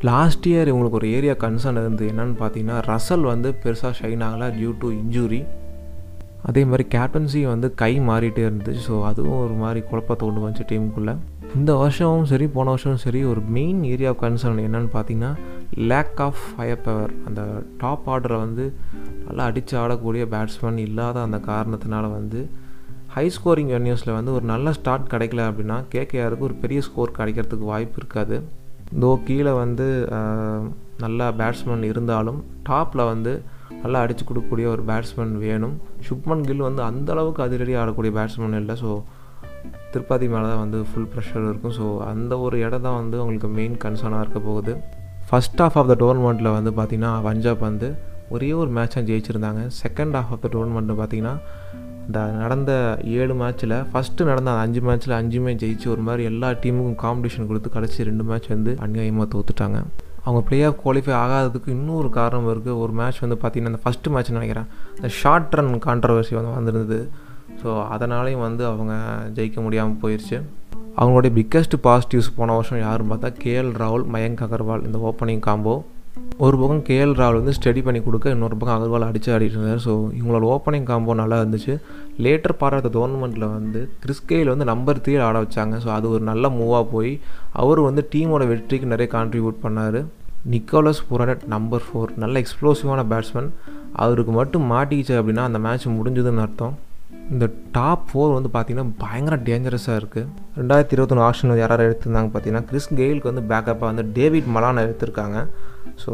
லாஸ்ட் 0.00 0.46
இயர் 0.46 0.68
இவங்களுக்கு 0.68 0.92
ஒரு 0.92 1.08
ஏரியா 1.12 1.34
கன்சர்ன் 1.40 1.76
இருந்து 1.76 2.06
என்னென்னு 2.12 2.36
பார்த்தீங்கன்னா 2.38 2.78
ரசல் 2.86 3.22
வந்து 3.22 3.54
பெருசாக 3.64 3.92
ஷைன் 4.00 4.24
ஆகலை 4.28 4.48
டியூ 4.56 4.70
டு 4.78 4.90
இன்ஜூரி 4.92 5.40
அதே 6.42 6.64
மாதிரி 6.64 6.84
கேப்டன்சி 6.94 7.46
வந்து 7.46 7.74
கை 7.74 8.00
மாறிட்டே 8.00 8.42
இருந்துச்சு 8.44 8.82
ஸோ 8.88 9.04
அதுவும் 9.04 9.40
ஒரு 9.40 9.54
மாதிரி 9.54 9.80
குழப்பத்தை 9.80 10.28
கொண்டு 10.28 10.40
வந்துச்சு 10.40 10.66
டீமுக்குள்ளே 10.70 11.14
இந்த 11.54 11.72
வருஷமும் 11.74 12.24
சரி 12.24 12.46
போன 12.46 12.68
வருஷமும் 12.68 12.96
சரி 12.96 13.24
ஒரு 13.24 13.40
மெயின் 13.48 13.84
ஏரியா 13.84 14.10
ஆஃப் 14.10 14.22
கன்சர்ன் 14.22 14.58
என்னென்னு 14.58 14.90
பார்த்தீங்கன்னா 14.92 15.32
லேக் 15.90 16.20
ஆஃப் 16.20 16.42
ஃபயர் 16.48 16.82
பவர் 16.82 17.12
அந்த 17.26 17.42
டாப் 17.78 18.08
ஆர்டரை 18.10 18.38
வந்து 18.38 18.64
நல்லா 19.26 19.44
அடித்து 19.44 19.78
ஆடக்கூடிய 19.78 20.26
பேட்ஸ்மேன் 20.26 20.78
இல்லாத 20.78 21.22
அந்த 21.22 21.40
காரணத்தினால 21.46 22.10
வந்து 22.12 22.40
ஹை 23.14 23.24
ஸ்கோரிங் 23.34 23.70
வென்யூஸில் 23.72 24.14
வந்து 24.16 24.30
ஒரு 24.34 24.44
நல்ல 24.50 24.68
ஸ்டார்ட் 24.76 25.10
கிடைக்கல 25.12 25.40
அப்படின்னா 25.48 25.74
கேகேஆருக்கு 25.94 26.46
ஒரு 26.48 26.54
பெரிய 26.62 26.78
ஸ்கோர் 26.86 27.10
கிடைக்கிறதுக்கு 27.18 27.66
வாய்ப்பு 27.70 27.98
இருக்காது. 28.00 28.36
தோ 29.02 29.10
கீழே 29.26 29.52
வந்து 29.62 29.86
நல்ல 31.04 31.26
பேட்ஸ்மேன் 31.40 31.84
இருந்தாலும் 31.90 32.38
டாப்பில் 32.68 33.02
வந்து 33.10 33.32
நல்லா 33.82 34.00
அடித்து 34.04 34.24
கொடுக்கக்கூடிய 34.28 34.68
ஒரு 34.74 34.82
பேட்ஸ்மேன் 34.90 35.34
வேணும். 35.44 35.74
சுப்மன் 36.08 36.46
கில் 36.48 36.64
வந்து 36.68 36.82
அந்தளவுக்கு 36.90 37.42
அதிரடி 37.46 37.74
ஆடக்கூடிய 37.80 38.12
பேட்ஸ்மேன் 38.18 38.58
இல்லை. 38.60 38.76
ஸோ 38.82 38.90
திருப்பதி 39.94 40.28
மேலே 40.34 40.46
தான் 40.52 40.62
வந்து 40.64 40.80
ஃபுல் 40.90 41.10
ப்ரெஷர் 41.14 41.48
இருக்கும். 41.50 41.74
ஸோ 41.80 41.88
அந்த 42.12 42.38
ஒரு 42.46 42.58
இடம் 42.66 42.86
தான் 42.86 42.98
வந்து 43.00 43.18
அவங்களுக்கு 43.22 43.50
மெயின் 43.58 43.76
கன்சர்னாக 43.84 44.24
இருக்க 44.26 44.42
போகுது. 44.48 44.74
ஃபஸ்ட் 45.30 45.62
ஆஃப் 45.66 45.76
ஆஃப் 45.80 45.90
த 45.92 45.96
டோர்னமெண்ட்டில் 46.04 46.54
வந்து 46.58 46.72
பார்த்திங்கன்னா 46.78 47.12
பஞ்சாப் 47.28 47.66
வந்து 47.68 47.90
ஒரே 48.36 48.50
ஒரு 48.62 48.70
மேட்ச் 48.78 48.96
தான் 48.98 49.08
ஜெயிச்சிருந்தாங்க. 49.10 49.62
Second 49.82 50.16
half 50.20 50.32
of 50.34 50.44
the 50.46 50.50
tournament 50.56 50.96
பார்த்திங்கன்னா 51.02 51.34
இந்த 52.06 52.20
நடந்த 52.42 52.72
ஏழு 53.20 53.34
மேட்ச்சில் 53.40 53.74
ஃபஸ்ட்டு 53.90 54.26
நடந்த 54.30 54.48
அந்த 54.52 54.62
அஞ்சு 54.66 54.80
மேட்ச்சில் 54.86 55.16
அஞ்சுமே 55.18 55.52
ஜெயிச்சு 55.62 55.86
ஒரு 55.94 56.02
மாதிரி 56.06 56.22
எல்லா 56.30 56.48
டீமுக்கும் 56.62 56.98
காம்படிஷன் 57.04 57.48
கொடுத்து 57.50 57.70
கடைசி 57.76 58.08
ரெண்டு 58.10 58.24
மேட்ச் 58.30 58.48
வந்து 58.54 58.72
அநியாயமாக 58.86 59.26
தோத்துட்டாங்க. 59.34 59.80
அவங்க 60.24 60.40
பிளே 60.48 60.58
ஆஃப் 60.68 60.80
குவாலிஃபை 60.82 61.14
ஆகாததுக்கு 61.22 61.70
இன்னொரு 61.76 62.08
காரணம் 62.18 62.48
இருக்குது 62.54 62.78
ஒரு 62.82 62.92
மேட்ச் 63.00 63.20
வந்து 63.24 63.38
பார்த்திங்கன்னா 63.42 63.72
அந்த 63.72 63.82
ஃபஸ்ட்டு 63.84 64.12
மேட்ச் 64.14 64.32
நினைக்கிறேன். 64.38 64.68
அந்த 64.96 65.08
ஷார்ட் 65.20 65.54
ரன் 65.58 65.72
கான்ட்ரவர்சி 65.86 66.34
வந்து 66.38 66.56
வந்திருந்தது. 66.58 67.00
ஸோ 67.62 67.70
அதனாலையும் 67.94 68.44
வந்து 68.48 68.62
அவங்க 68.72 68.92
ஜெயிக்க 69.38 69.58
முடியாமல் 69.64 70.00
போயிடுச்சு 70.02 70.36
அவங்களுடைய 71.00 71.32
பிக்கஸ்ட் 71.38 71.74
பாசிட்டிவ்ஸ் 71.86 72.30
போன 72.36 72.54
வருஷம் 72.58 72.80
யாருன்னு 72.86 73.12
பார்த்தா 73.12 73.30
கேஎல் 73.42 73.72
ராகுல் 73.82 74.06
மயங்க் 74.14 74.42
அகர்வால் 74.46 74.86
இந்த 74.88 74.98
ஓப்பனிங் 75.08 75.44
காம்போ 75.48 75.74
ஒரு 76.44 76.56
பக்கம் 76.60 76.82
கேஎல் 76.86 77.14
ராவல் 77.18 77.38
வந்து 77.40 77.54
ஸ்டடி 77.58 77.80
பண்ணி 77.84 78.00
கொடுக்க 78.06 78.34
இன்னொரு 78.34 78.56
பக்கம் 78.60 78.76
அகர்வால் 78.76 79.06
அடித்து 79.08 79.30
ஆடிட்டு 79.34 79.56
இருந்தார். 79.56 79.82
ஸோ 79.84 79.92
இவங்களோட 80.18 80.44
ஓப்பனிங் 80.54 80.88
காம்போ 80.90 81.14
நல்லா 81.20 81.36
இருந்துச்சு. 81.42 81.74
லேட்டர் 82.24 82.56
பாராட்ட 82.60 82.88
டோர்னமெண்ட்டில் 82.96 83.46
வந்து 83.58 83.80
கிறிஸ்கேயில் 84.02 84.50
வந்து 84.52 84.66
நம்பர் 84.72 85.00
த்ரீ 85.04 85.14
ஆட 85.28 85.38
வச்சாங்க. 85.44 85.76
ஸோ 85.84 85.88
அது 85.96 86.06
ஒரு 86.14 86.22
நல்ல 86.30 86.50
மூவாக 86.58 86.84
போய் 86.94 87.12
அவர் 87.62 87.80
வந்து 87.88 88.04
டீமோட 88.12 88.46
வெற்றிக்கு 88.52 88.92
நிறைய 88.92 89.08
கான்ட்ரிபியூட் 89.16 89.58
பண்ணார். 89.64 90.00
நிக்கோலஸ் 90.54 91.02
புரனட் 91.08 91.44
நம்பர் 91.54 91.84
ஃபோர் 91.88 92.12
நல்ல 92.22 92.42
எக்ஸ்ப்ளோசிவான 92.44 93.00
பேட்ஸ்மேன் 93.12 93.50
அவருக்கு 94.04 94.32
மட்டும் 94.40 94.64
மாட்டிக்கிச்சு 94.74 95.14
அப்படின்னா 95.20 95.44
அந்த 95.48 95.58
மேட்ச் 95.66 95.90
முடிஞ்சதுன்னு 95.98 96.44
அர்த்தம். 96.46 96.74
இந்த 97.32 97.46
டாப் 97.76 98.06
ஃபோர் 98.08 98.32
வந்து 98.36 98.50
பார்த்திங்கன்னா 98.54 98.94
பயங்கர 99.02 99.34
டேஞ்சரஸாக 99.48 100.00
இருக்குது 100.00 100.28
ரெண்டாயிரத்தி 100.60 100.94
இருபத்தொன்று 100.96 101.26
ஆப்ஷன் 101.26 101.60
யாராவது 101.64 101.86
எடுத்திருந்தாங்க 101.88 102.30
பார்த்தீங்கன்னா 102.32 102.68
கிறிஸ் 102.70 102.94
கெயிலுக்கு 103.00 103.30
வந்து 103.32 103.44
பேக்கப்பாக 103.52 103.88
வந்து 103.92 104.04
டேவிட் 104.16 104.48
மலான் 104.56 104.84
எடுத்திருக்காங்க. 104.86 105.38
ஸோ 106.02 106.12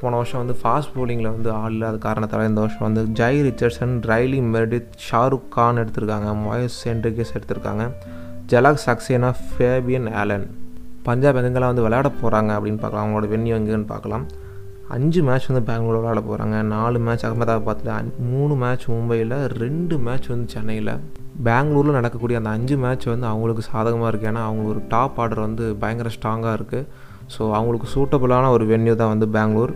போன 0.00 0.12
வருஷம் 0.20 0.40
வந்து 0.42 0.56
ஃபாஸ்ட் 0.60 0.94
போலிங்கில் 0.96 1.30
வந்து 1.34 1.50
ஆள் 1.60 1.74
இல்லாத 1.76 1.98
காரணத்தால் 2.06 2.48
இந்த 2.50 2.62
வருஷம் 2.64 2.86
வந்து 2.88 3.02
Jhye 3.20 3.40
Richardson 3.48 3.94
Riley 4.10 4.40
Meredith 4.54 4.92
Shahrukh 5.08 5.48
Khan 5.56 5.80
எடுத்திருக்காங்க. 5.82 6.30
மொயஸ் 6.44 6.78
சென்ட்ரிகேஸ் 6.84 7.34
எடுத்திருக்காங்க. 7.36 7.84
ஜலாக் 8.52 8.84
சக்சேனா 8.86 9.30
ஃபேபியன் 9.48 10.08
ஆலன் 10.20 10.46
பஞ்சாப் 11.08 11.38
எங்கெல்லாம் 11.40 11.72
வந்து 11.72 11.86
விளையாட 11.86 12.08
போகிறாங்க 12.22 12.50
அப்படின்னு 12.56 12.80
பார்க்கலாம். 12.82 13.04
அவங்களோட 13.04 13.28
வென்யூ 13.34 13.52
எங்கேன்னு 13.58 13.90
பார்க்கலாம். 13.94 14.24
அஞ்சு 14.96 15.20
மேட்ச் 15.26 15.48
வந்து 15.48 15.64
பெங்களூர் 15.68 15.98
விளையாட 15.98 16.20
போகிறாங்க 16.28 16.56
நாலு 16.74 16.98
மேட்ச் 17.06 17.24
அகமதாபாத்தில் 17.26 18.08
மூணு 18.30 18.54
மேட்ச் 18.62 18.86
மும்பையில் 18.92 19.36
ரெண்டு 19.62 19.96
மேட்ச் 20.06 20.26
வந்து 20.32 20.48
சென்னையில். 20.54 20.92
பெங்களூரில் 21.48 21.96
நடக்கக்கூடிய 21.98 22.38
அந்த 22.40 22.50
அஞ்சு 22.56 22.76
மேட்ச் 22.84 23.06
வந்து 23.12 23.26
அவங்களுக்கு 23.32 23.62
சாதகமாக 23.68 24.10
இருக்குது 24.10 24.30
ஏன்னா 24.32 24.42
அவங்க 24.48 24.64
ஒரு 24.72 24.80
டாப் 24.94 25.18
ஆர்டர் 25.24 25.46
வந்து 25.46 25.66
பயங்கர 25.84 26.10
ஸ்ட்ராங்காக 26.16 26.56
இருக்குது 26.58 26.88
ஸோ 27.34 27.42
அவங்களுக்கு 27.56 27.88
சூட்டபுளான 27.94 28.50
ஒரு 28.56 28.64
வென்யூ 28.72 28.94
தான் 29.00 29.12
வந்து 29.14 29.26
பெங்களூர். 29.36 29.72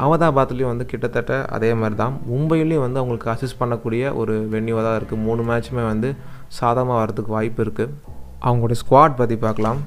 அகமதாபாத்லேயும் 0.00 0.72
வந்து 0.72 0.86
கிட்டத்தட்ட 0.90 1.36
அதே 1.54 1.70
மாதிரி 1.80 1.96
தான் 2.00 2.16
மும்பையிலையும் 2.30 2.84
வந்து 2.84 3.00
அவங்களுக்கு 3.00 3.30
அசிஸ்ட் 3.32 3.60
பண்ணக்கூடிய 3.62 4.02
ஒரு 4.20 4.34
வென்யூவாக 4.52 4.84
தான் 4.86 4.98
இருக்குது 4.98 5.24
மூணு 5.26 5.42
மேட்ச்சுமே 5.48 5.84
வந்து 5.92 6.10
சாதகமாக 6.58 6.98
வரதுக்கு 7.02 7.32
வாய்ப்பு 7.36 7.62
இருக்குது 7.64 7.94
அவங்களுடைய 8.48 8.78
ஸ்குவாட் 8.82 9.18
பற்றி 9.20 9.36
பார்க்கலாம். 9.46 9.80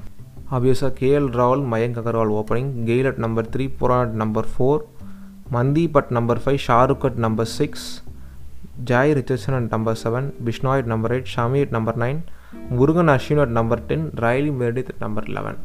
ஆப்வியஸாக 0.56 0.92
KL 1.00 1.28
Rahul 1.38 1.64
Mayank 1.72 1.98
Agarwal 2.00 2.32
opening 2.40 2.70
Gayle at 2.88 3.20
number 3.24 3.50
three 3.54 3.66
Pooran at 3.80 4.14
number 4.22 4.48
four 4.54 4.82
Mandeep at 5.56 6.12
number 6.16 6.40
five 6.44 6.60
Shahrukh at 6.68 7.18
number 7.26 7.50
six 7.58 7.88
Jhye 8.90 9.14
Richardson 9.18 9.56
at 9.58 9.72
number 9.76 10.00
seven 10.04 10.28
Bishnoi 10.46 10.88
number 10.92 11.14
eight 11.16 11.34
Shami 11.34 11.62
number 11.76 12.00
nine 12.04 12.20
Murugan 12.78 13.12
Ashwin 13.14 13.42
at 13.44 13.56
number 13.58 13.84
ten 13.90 14.06
Riley 14.24 14.52
Meredith 14.62 14.94
number 14.98 15.28
eleven 15.36 15.58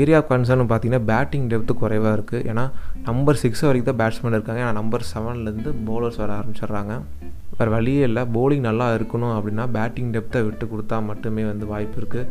area 0.00 0.18
of 0.20 0.30
concern 0.32 0.62
பார்த்தீங்கன்னா 0.70 1.04
batting 1.10 1.46
depth 1.52 1.74
குறைவாக 1.82 2.12
இருக்குது 2.16 2.44
ஏன்னா 2.50 2.64
number 3.08 3.38
six 3.42 3.62
வரைக்கும் 3.66 3.90
தான் 3.90 4.00
batsman 4.00 4.36
இருக்காங்க. 4.36 4.60
ஏன்னா 4.64 4.74
number 4.80 5.04
செவன்லேருந்து 5.12 5.70
bowlers 5.88 6.20
வர 6.22 6.30
ஆரம்பிச்சிடுறாங்க. 6.38 6.94
வேறு 7.58 7.70
வழியே 7.76 8.02
இல்லை. 8.08 8.22
போலிங் 8.34 8.66
நல்லா 8.68 8.86
இருக்கணும் 8.96 9.34
அப்படின்னா 9.36 9.64
பேட்டிங் 9.76 10.12
டெப்த்தை 10.16 10.42
விட்டு 10.48 10.64
கொடுத்தா 10.72 10.98
மட்டுமே 11.10 11.44
வந்து 11.50 11.66
வாய்ப்பு 11.72 11.98
இருக்குது 12.02 12.28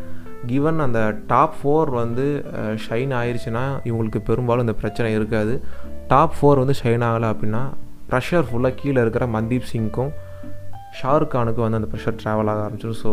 கிவன் 0.51 0.79
அந்த 0.85 0.99
டாப் 1.31 1.57
ஃபோர் 1.59 1.89
வந்து 2.01 2.25
ஷைன் 2.85 3.13
ஆயிடுச்சுன்னா 3.19 3.65
இவங்களுக்கு 3.89 4.21
பெரும்பாலும் 4.29 4.65
இந்த 4.65 4.75
பிரச்சனை 4.81 5.09
இருக்காது. 5.17 5.53
டாப் 6.11 6.35
ஃபோர் 6.37 6.61
வந்து 6.63 6.75
ஷைன் 6.83 7.05
ஆகலை 7.09 7.29
அப்படின்னா 7.33 7.63
ப்ரெஷர் 8.11 8.47
ஃபுல்லாக 8.49 8.79
கீழே 8.81 8.99
இருக்கிற 9.05 9.25
மன்தீப் 9.35 9.69
சிங்க்கும் 9.71 10.11
ஷாருக் 10.99 11.33
கானுக்கும் 11.33 11.65
வந்து 11.65 11.79
அந்த 11.79 11.89
ப்ரெஷர் 11.93 12.19
ட்ராவல் 12.21 12.49
ஆக 12.51 12.61
ஆரம்பிச்சிடும். 12.65 13.01
ஸோ 13.03 13.11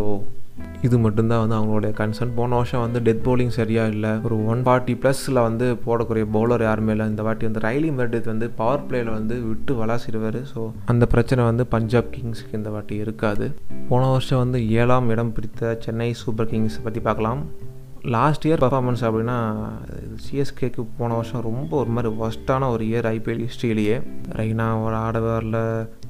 இது 0.87 0.97
மட்டும்தான் 1.05 1.41
வந்து 1.43 1.57
அவங்களுடைய 1.59 1.93
கன்சர்ன் 2.01 2.35
போன 2.39 2.57
வருஷம் 2.59 2.83
வந்து 2.85 3.01
டெத் 3.07 3.23
பவுலிங் 3.27 3.55
சரியாக 3.57 3.93
இல்லை. 3.95 4.13
ஒரு 4.27 4.37
ஒன் 4.53 4.63
ஃபார்ட்டி 4.67 4.95
ப்ளஸில் 5.03 5.41
வந்து 5.47 5.67
போடக்கூடிய 5.85 6.25
பவுலர் 6.37 6.65
யாருமே 6.69 6.93
இல்லை. 6.95 7.07
இந்த 7.13 7.23
வாட்டி 7.27 7.49
வந்து 7.49 7.63
ரைலி 7.67 7.91
மெர்டித் 7.99 8.31
வந்து 8.33 8.49
பவர் 8.61 8.85
பிளேயில் 8.89 9.11
வந்து 9.19 9.37
விட்டு 9.49 9.75
வளாசிடுவார். 9.81 10.41
ஸோ 10.53 10.63
அந்த 10.95 11.07
பிரச்சனை 11.15 11.45
வந்து 11.51 11.67
பஞ்சாப் 11.75 12.13
கிங்ஸுக்கு 12.17 12.59
இந்த 12.61 12.73
வாட்டி 12.77 12.97
இருக்காது. 13.05 13.49
போன 13.93 14.03
வருஷம் 14.15 14.43
வந்து 14.45 14.61
ஏழாம் 14.83 15.11
இடம் 15.15 15.35
பிடித்த 15.39 15.75
சென்னை 15.87 16.11
சூப்பர் 16.23 16.51
கிங்ஸ் 16.53 16.79
பற்றி 16.87 17.03
பார்க்கலாம். 17.09 17.43
லாஸ்ட் 18.15 18.47
இயர் 18.49 18.63
பர்ஃபார்மன்ஸ் 18.63 19.03
அப்படின்னா 19.09 19.39
சிஎஸ்கேக்கு 20.25 20.83
போன 20.97 21.11
வருஷம் 21.19 21.47
ரொம்ப 21.51 21.71
ஒரு 21.83 21.93
மாதிரி 21.97 22.11
ஒஸ்ட்டான 22.25 22.69
ஒரு 22.77 22.85
இயர் 22.93 23.07
ஐபிஎல் 23.17 23.45
ஹிஸ்ட்ரியிலேயே 23.47 23.99
ரைனா 24.39 24.67
ஒரு 24.87 24.97
ஆடவே 25.05 25.31
வரல 25.37 25.61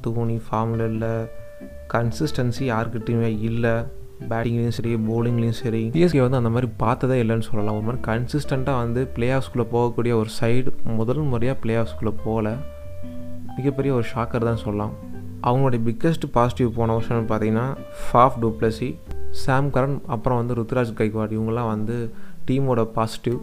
தூனி 0.07 0.39
ஃபார்மில் 0.47 0.87
இல்லை 0.93 1.13
கன்சிஸ்டன்சி 1.95 2.65
யாருக்கிட்டையுமே 2.73 3.31
இல்லை. 3.51 3.77
பேட்டிங்லேயும் 4.31 4.77
சரி 4.79 4.95
போலிங்லேயும் 4.95 5.59
சரி 5.63 5.91
சிஎஸ்கே 5.95 6.21
வந்து 6.21 6.37
அந்த 6.37 6.49
மாதிரி 6.49 6.69
பார்த்ததே 6.77 7.23
இல்லைன்னு 7.23 7.47
சொல்லலாம். 7.51 7.77
ஒரு 7.77 7.85
மாதிரி 7.85 8.03
கன்சிஸ்டண்ட்டாக 8.09 8.83
வந்து 8.83 9.07
பிளே 9.07 9.31
ஆஃப்ஸ்குள்ளே 9.31 9.67
போகக்கூடிய 9.75 10.15
ஒரு 10.21 10.31
சைடு 10.41 10.73
முதல் 10.85 11.23
முறையாக 11.33 11.59
பிளே 11.61 11.75
ஆஃப்ஸ்குள்ளே 11.75 12.15
போகல. 12.25 12.57
மிகப்பெரிய 13.57 13.95
ஒரு 13.95 14.07
ஷாக்கர் 14.15 14.49
தான் 14.51 14.57
சொல்லலாம். 14.57 14.95
அவங்களுடைய 15.43 15.81
பிக்கஸ்ட் 15.89 16.27
பாசிட்டிவ் 16.33 16.75
போன 16.75 16.97
வருஷம்னு 16.99 17.29
பார்த்தீங்கன்னா 17.31 17.67
ஃபாஃப் 18.05 18.39
டூப்ளசி 18.43 18.95
சாம் 19.31 19.69
கரன் 19.69 20.01
அப்புறம் 20.07 20.39
வந்து 20.39 20.55
ருத்ராஜ் 20.55 20.93
கைக்வாட் 21.01 21.35
இவங்கெல்லாம் 21.37 21.67
வந்து 21.67 22.11
டீமோட 22.47 22.85
பாசிட்டிவ் 22.85 23.39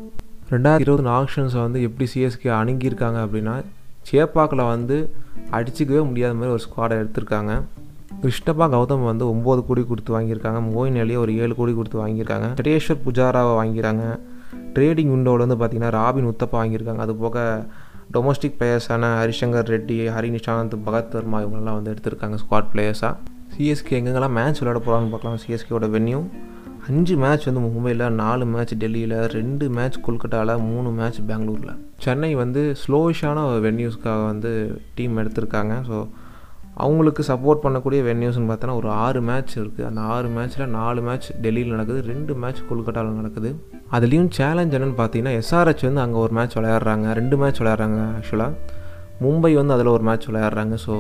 ரெண்டாயிரத்தி 0.50 0.80
இருபது 0.80 1.10
ஆக்ஷன்ஸை 1.10 1.62
வந்து 1.62 1.82
எப்படி 1.82 2.10
சிஎஸ்கே 2.16 2.50
அணுகியிருக்காங்க 2.62 3.20
அப்படின்னா 3.26 3.64
சேப்பாக்கில் 4.12 4.68
வந்து 4.68 5.10
அடிச்சிக்கவே 5.52 6.06
முடியாத 6.06 6.34
மாதிரி 6.34 6.52
ஒரு 6.52 6.64
ஸ்குவாடை 6.66 6.96
எடுத்திருக்காங்க. 7.02 7.62
கிருஷ்ணப்பா 8.24 8.66
கௌதம் 8.74 9.06
வந்து 9.10 9.26
ஒம்பது 9.34 9.62
கோடி 9.68 9.84
கொடுத்து 9.84 10.12
வாங்கியிருக்காங்க. 10.20 10.60
மோயின் 10.74 11.00
அலியை 11.04 11.18
ஒரு 11.18 11.32
ஏழு 11.44 11.56
கோடி 11.60 11.74
கொடுத்து 11.74 11.98
வாங்கியிருக்காங்க. 12.02 12.48
சட்டேஸ்வர் 12.60 13.04
புஜாராவை 13.06 13.54
வாங்கியிருக்காங்க 13.60 14.06
ட்ரேடிங் 14.76 15.12
விண்டோவில் 15.14 15.44
வந்து 15.46 15.60
பார்த்திங்கன்னா 15.62 15.90
ராபின் 16.00 16.30
உத்தப்பா 16.32 16.58
வாங்கியிருக்காங்க. 16.62 17.02
அது 17.06 17.16
போக 17.16 17.66
டொமஸ்டிக் 18.16 18.58
பிளேயர்ஸான 18.60 19.10
ஹரிசங்கர் 19.22 19.70
ரெட்டி 19.74 19.98
ஹரி 20.16 20.30
நிஷாந்த் 20.38 20.76
பகத் 20.86 21.14
வர்மா 21.18 21.40
இவங்கெல்லாம் 21.42 21.78
வந்து 21.80 21.94
எடுத்திருக்காங்க 21.94 22.38
ஸ்குவாட் 22.44 22.72
பிளேயர்ஸாக 22.74 23.14
சிஎஸ்கே 23.54 23.98
எங்கெங்கெல்லாம் 24.00 24.38
மேட்ச் 24.40 24.60
விளையாட 24.62 24.80
போகிறாங்கன்னு 24.86 25.14
பார்க்கலாம். 25.14 25.40
சிஎஸ்கேவோட 25.44 25.88
வென்யூ 25.98 26.20
அஞ்சு 26.90 27.16
மேட்ச் 27.24 27.46
வந்து 27.48 27.62
மும்பையில் 27.66 28.06
நாலு 28.22 28.46
மேட்ச் 28.46 28.74
டெல்லியில் 28.84 29.18
ரெண்டு 29.38 29.66
மேட்ச் 29.70 29.98
கொல்கட்டாவில் 30.06 30.54
மூணு 30.70 30.90
மேட்ச் 31.00 31.20
பெங்களூரில். 31.28 31.74
சென்னை 32.06 32.36
வந்து 32.36 32.62
ஸ்லோயிஷான 32.84 33.40
வென்யூஸ்க்காக 33.66 34.22
வந்து 34.32 34.52
டீம் 34.96 35.18
எடுத்திருக்காங்க. 35.18 35.76
ஸோ 35.90 35.98
அவங்களுக்கு 36.84 37.24
சப்போர்ட் 37.30 37.64
பண்ணக்கூடிய 37.64 38.02
வென்யூஸ்னு 38.10 38.50
பார்த்தோன்னா 38.50 38.76
ஒரு 38.82 38.90
ஆறு 39.06 39.22
மேட்ச் 39.30 39.54
இருக்குது 39.62 39.88
அந்த 39.90 40.02
ஆறு 40.16 40.30
மேட்ச்சில் 40.36 40.72
நாலு 40.78 41.02
மேட்ச் 41.08 41.28
டெல்லியில் 41.46 41.74
நடக்குது 41.76 42.02
ரெண்டு 42.12 42.36
மேட்ச் 42.44 42.62
கொல்கட்டாவில் 42.70 43.20
நடக்குது. 43.22 43.50
அதுலேயும் 43.96 44.30
சேலஞ்ச் 44.38 44.76
என்னென்னு 44.78 45.00
பார்த்தீங்கன்னா 45.02 45.34
எஸ்ஆர்ஹெச் 45.42 45.88
வந்து 45.88 46.04
அங்கே 46.06 46.20
ஒரு 46.26 46.34
மேட்ச் 46.40 46.58
விளையாடுறாங்க. 46.60 47.08
ரெண்டு 47.20 47.38
மேட்ச் 47.44 47.62
விளையாடுறாங்க 47.62 48.02
ஆக்சுவலாக 48.20 48.54
மும்பை 49.24 49.54
வந்து 49.60 49.76
அதில் 49.78 49.94
ஒரு 49.96 50.06
மேட்ச் 50.10 50.28
விளையாடுறாங்க. 50.30 50.78
ஸோ 50.86 50.96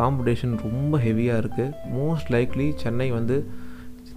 காம்படிஷன் 0.00 0.54
ரொம்ப 0.66 0.98
ஹெவியாக 1.06 1.40
இருக்குது 1.42 1.74
மோஸ்ட் 1.98 2.30
லைக்லி 2.36 2.68
சென்னை 2.84 3.10
வந்து 3.18 3.38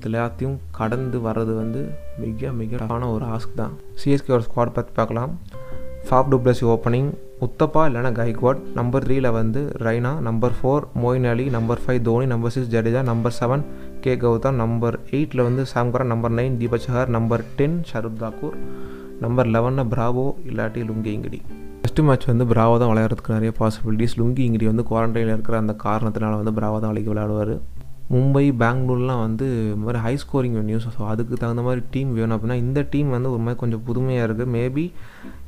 எல்லாத்தையும் 0.07 0.55
கடந்து 0.77 1.17
வர்றது 1.25 1.53
வந்து 1.59 1.81
மிக 2.23 2.51
மிக 2.61 2.87
ஒரு 3.15 3.25
ஆஸ்க் 3.35 3.59
தான். 3.61 3.75
சிஎஸ்கே 4.01 4.33
ஒரு 4.37 4.43
ஸ்குவாட் 4.47 4.73
பார்த்து 4.77 4.97
பார்க்கலாம். 4.99 5.33
ஃபாப் 6.07 6.29
டூப்ளசி 6.31 6.63
ஓப்பனிங் 6.73 7.09
உத்தப்பா 7.43 7.81
இல்லைனா 7.85 8.11
கைக்வாட் 8.11 8.59
நம்பர் 8.73 9.03
த்ரீல 9.03 9.31
வந்து 9.31 9.61
Raina. 9.79 10.19
Number 10.19 10.51
four 10.61 10.83
Moeen 11.03 11.29
Ali. 11.29 11.45
Number 11.49 11.79
five 11.85 12.01
Dhoni. 12.01 12.25
Number 12.25 12.51
six 12.51 12.75
Jadeja. 12.75 13.03
Number 13.03 13.35
seven 13.39 13.63
K 14.01 14.15
Gowtham. 14.15 14.53
Number 14.53 14.99
எயிட்டில் 15.11 15.43
வந்து 15.43 15.65
Sam Curran 15.75 16.05
number 16.05 16.31
nine 16.31 16.57
Deepak 16.57 16.81
Chahar. 16.87 17.07
Number 17.07 17.43
ten 17.55 17.83
Shardul 17.93 18.19
Thakur. 18.19 18.57
Number 19.19 19.47
லெவனில் 19.47 19.87
Bravo 19.89 20.33
இல்லாட்டி 20.49 20.83
Lungi 20.83 21.11
Ngidi. 21.15 21.41
First 21.81 22.03
match 22.03 22.25
வந்து 22.25 22.45
Bravo 22.45 22.79
தான் 22.79 22.89
விளையாடுறதுக்கு 22.89 23.29
நிறைய 23.29 23.51
possibilities 23.59 24.17
Lungi 24.17 24.43
Ngidi 24.47 24.65
வந்து 24.65 24.83
குவாரண்டைனில் 24.91 25.33
இருக்கிற 25.33 25.57
அந்த 25.57 25.75
காரணத்தினால 25.83 26.43
வந்து 26.43 26.51
பிராவோ 26.51 26.79
தான் 26.79 26.89
அழைக்க 26.89 27.13
விளையாடுவார். 27.13 27.59
மும்பை 28.11 28.43
பெங்களூர்லாம் 28.61 29.21
வந்து 29.25 29.45
இந்த 29.65 29.83
மாதிரி 29.85 30.01
ஹை 30.05 30.13
ஸ்கோரிங் 30.23 30.57
வென்யூஸ் 30.59 30.87
ஸோ 30.95 31.03
அதுக்கு 31.11 31.35
தகுந்த 31.35 31.61
மாதிரி 31.61 31.81
டீம் 31.93 32.09
வேணும் 32.17 32.35
அப்படின்னா 32.37 32.57
இந்த 32.65 32.79
டீம் 32.93 33.09
வந்து 33.09 33.31
ஒரு 33.31 33.41
மாதிரி 33.45 33.59
கொஞ்சம் 33.59 33.83
புதுமையாக 33.87 34.27
இருக்குது 34.27 34.51
மேபி 34.55 34.85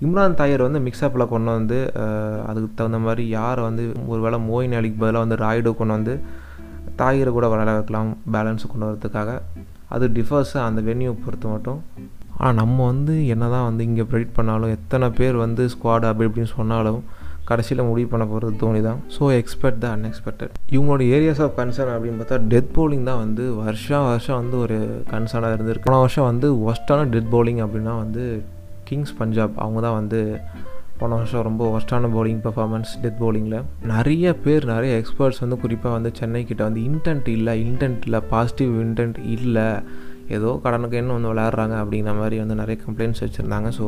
இம்ரான் 0.05 0.37
தாயர் 0.39 0.65
வந்து 0.67 0.81
மிக்ஸ்அப்பில் 0.87 1.31
கொண்டு 1.33 1.51
வந்து 1.57 1.79
அதுக்கு 2.49 2.69
தகுந்த 2.79 2.99
மாதிரி 3.07 3.25
யாரை 3.37 3.63
வந்து 3.69 3.85
ஒரு 4.07 4.21
வேளை 4.25 4.39
மோயின் 4.49 4.77
அலிக்கு 4.79 4.99
பதிலாக 5.03 5.25
வந்து 5.25 5.39
ராய்டு 5.45 5.75
கொண்டு 5.81 5.95
வந்து 5.97 6.15
தாயரை 7.01 7.31
கூட 7.37 7.45
விளையாட 7.51 7.71
வைக்கலாம் 7.77 8.11
பேலன்ஸ் 8.33 8.69
கொண்டு 8.71 8.85
வரதுக்காக. 8.89 9.29
அது 9.95 10.05
டிஃபர்ஸ் 10.17 10.53
அந்த 10.67 10.81
வென்யூ 10.81 11.11
பொறுத்து 11.25 11.47
மட்டும். 11.53 11.79
ஆனால் 12.37 12.57
நம்ம 12.59 12.85
வந்து 12.91 13.27
என்ன 13.33 13.49
தான் 13.55 13.67
வந்து 13.69 13.83
இங்கே 13.89 14.05
ப்ரெடிட் 14.11 14.33
பண்ணாலும் 14.37 14.73
எத்தனை 14.77 15.09
பேர் 15.09 15.35
வந்து 15.43 15.63
ஸ்குவாடு 15.73 16.07
அப்படி 16.09 16.27
இப்படின்னு 16.29 16.53
சொன்னாலும் 16.57 17.01
கடைசியில் 17.51 17.87
முடிவு 17.89 18.09
பண்ண 18.13 18.25
போகிறது 18.31 18.53
தோனி 18.63 18.81
தான். 18.87 18.99
ஸோ 19.15 19.23
எக்ஸ்பெக்ட் 19.39 19.81
த 19.85 19.89
அன்எக்ஸ்பெக்டட் 19.95 20.53
இவங்களோட 20.75 21.01
ஏரியாஸ் 21.17 21.41
ஆஃப் 21.45 21.55
கன்சர்ன் 21.61 21.93
அப்படின்னு 21.95 22.19
பார்த்தா 22.21 22.39
டெத் 22.53 22.71
பவுலிங் 22.77 23.07
தான் 23.09 23.21
வந்து 23.23 23.45
வருஷம் 23.63 24.07
வருஷம் 24.11 24.39
வந்து 24.41 24.57
ஒரு 24.65 24.77
கன்சர்னாக 25.13 25.57
இருந்திருக்கு. 25.57 25.87
போன 25.89 25.99
வருஷம் 26.05 26.29
வந்து 26.31 26.49
ஒஸ்ட்டான 26.71 27.07
டெத் 27.15 27.33
பவுலிங் 27.35 27.61
அப்படின்னா 27.65 27.95
வந்து 28.03 28.23
கிங்ஸ் 28.89 29.17
பஞ்சாப் 29.19 29.59
அவங்க 29.65 29.79
தான் 29.87 29.97
வந்து 29.99 30.21
போன 30.99 31.15
வருஷம் 31.19 31.45
ரொம்ப 31.47 31.63
ஒஸ்ட்டான 31.77 32.09
பவுலிங் 32.15 32.41
பர்ஃபார்மன்ஸ் 32.43 32.91
டெத் 33.03 33.17
பவுலிங்கில் 33.21 33.63
நிறைய 33.93 34.33
பேர் 34.43 34.65
நிறைய 34.73 34.91
எக்ஸ்பர்ட்ஸ் 35.01 35.41
வந்து 35.43 35.57
குறிப்பாக 35.63 35.95
வந்து 35.97 36.11
சென்னை 36.19 36.41
கிட்ட 36.51 36.61
வந்து 36.67 36.83
இன்டென்ட் 36.89 37.27
இல்லை 37.37 37.53
இன்டென்ட் 37.69 38.05
இல்லை 38.07 38.21
பாசிட்டிவ் 38.33 38.73
இன்டென்ட் 38.85 39.19
இல்லை. 39.37 39.67
ஏதோ 40.37 40.59
கடனுக்கு 40.63 40.97
என்ன 41.01 41.15
வந்து 41.17 41.31
விளையாடுறாங்க 41.33 41.75
அப்படிங்கிற 41.81 42.13
மாதிரி 42.21 42.37
வந்து 42.39 42.55
நிறைய 42.61 42.77
கம்ப்ளைண்ட்ஸ் 42.85 43.23
வச்சுருந்தாங்க. 43.25 43.69
ஸோ 43.79 43.85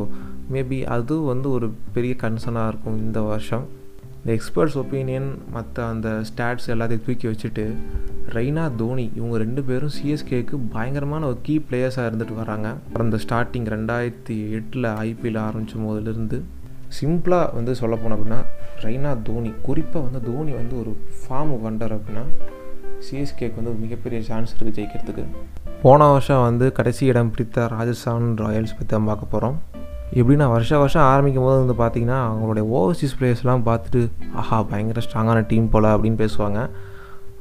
மேபி 0.54 0.78
அது 0.96 1.16
வந்து 1.32 1.50
ஒரு 1.50 1.68
பெரிய 1.96 2.14
கன்சர்னாக 2.24 2.70
இருக்கும் 2.72 2.98
இந்த 3.06 3.20
வருஷம். 3.20 3.66
இந்த 4.20 4.30
எக்ஸ்பர்ட்ஸ் 4.36 4.76
ஒப்பீனியன் 4.82 5.28
மற்ற 5.56 5.86
அந்த 5.86 6.08
ஸ்டாட்ஸ் 6.28 6.68
எல்லாத்தையும் 6.74 7.04
தூக்கி 7.06 7.26
வச்சுட்டு 7.30 7.64
ரெய்னா 8.36 8.64
தோனி 8.80 9.10
இவங்க 9.18 9.36
ரெண்டு 9.42 9.62
பேரும் 9.68 9.92
சிஎஸ்கேக்கு 9.96 10.56
பயங்கரமான 10.74 11.26
ஒரு 11.26 11.38
கீ 11.46 11.54
பிளேயர்ஸாக 11.68 12.08
இருந்துட்டு 12.10 12.34
வராங்க 12.34 12.68
அந்த 13.04 13.20
ஸ்டார்டிங் 13.24 13.68
ரெண்டாயிரத்தி 13.74 14.36
எட்டில் 14.58 14.88
ஐபிஎல் 15.06 15.40
ஆரம்பித்த 15.46 15.84
போதிலிருந்து 15.86 16.40
சிம்பிளாக 16.98 17.54
வந்து 17.54 17.74
சொல்ல 17.80 17.96
போனோம் 17.96 18.16
அப்படின்னா 18.18 18.40
ரெய்னா 18.84 19.22
தோனி 19.28 19.52
குறிப்பாக 19.66 20.04
வந்து 20.06 20.20
தோனி 20.28 20.52
வந்து 20.52 20.76
ஒரு 20.82 20.96
ஃபார்ம் 21.20 21.54
வண்டர் 21.66 21.96
அப்படின்னா 21.96 22.24
சிஎஸ்கேக்கு 23.06 23.54
வந்து 23.54 23.70
ஒரு 23.70 23.80
மிகப்பெரிய 23.86 24.20
சான்ஸ் 24.28 24.54
இருக்குது 24.54 24.76
ஜெயிக்கிறதுக்கு. 24.78 25.26
போன 25.82 26.06
வருஷம் 26.10 26.42
வந்து 26.42 26.72
கடைசி 26.72 27.06
இடம் 27.06 27.30
பிடித்த 27.30 27.66
ராஜஸ்தான் 27.66 28.24
ராயல்ஸ் 28.38 28.72
பற்றி 28.72 28.86
தான் 28.86 29.04
பார்க்க 29.04 29.32
போகிறோம் 29.32 29.56
எப்படின்னா 30.12 30.46
வருஷம் 30.50 30.78
வருஷம் 30.78 31.02
ஆரம்பிக்கும் 31.02 31.44
போது 31.44 31.58
வந்து 31.64 31.76
பார்த்தீங்கன்னா 31.82 32.18
அவங்களுடைய 32.28 32.64
ஓவர்சீஸ் 32.78 33.14
பிளேயர்ஸ்லாம் 33.18 33.62
பார்த்துட்டு 33.68 34.00
ஆஹா 34.34 34.62
பயங்கர 34.62 35.00
ஸ்ட்ராங்கான 35.06 35.46
டீம் 35.46 35.70
போல் 35.70 35.84
அப்படின்னு 35.84 36.18
பேசுவாங்க. 36.24 36.70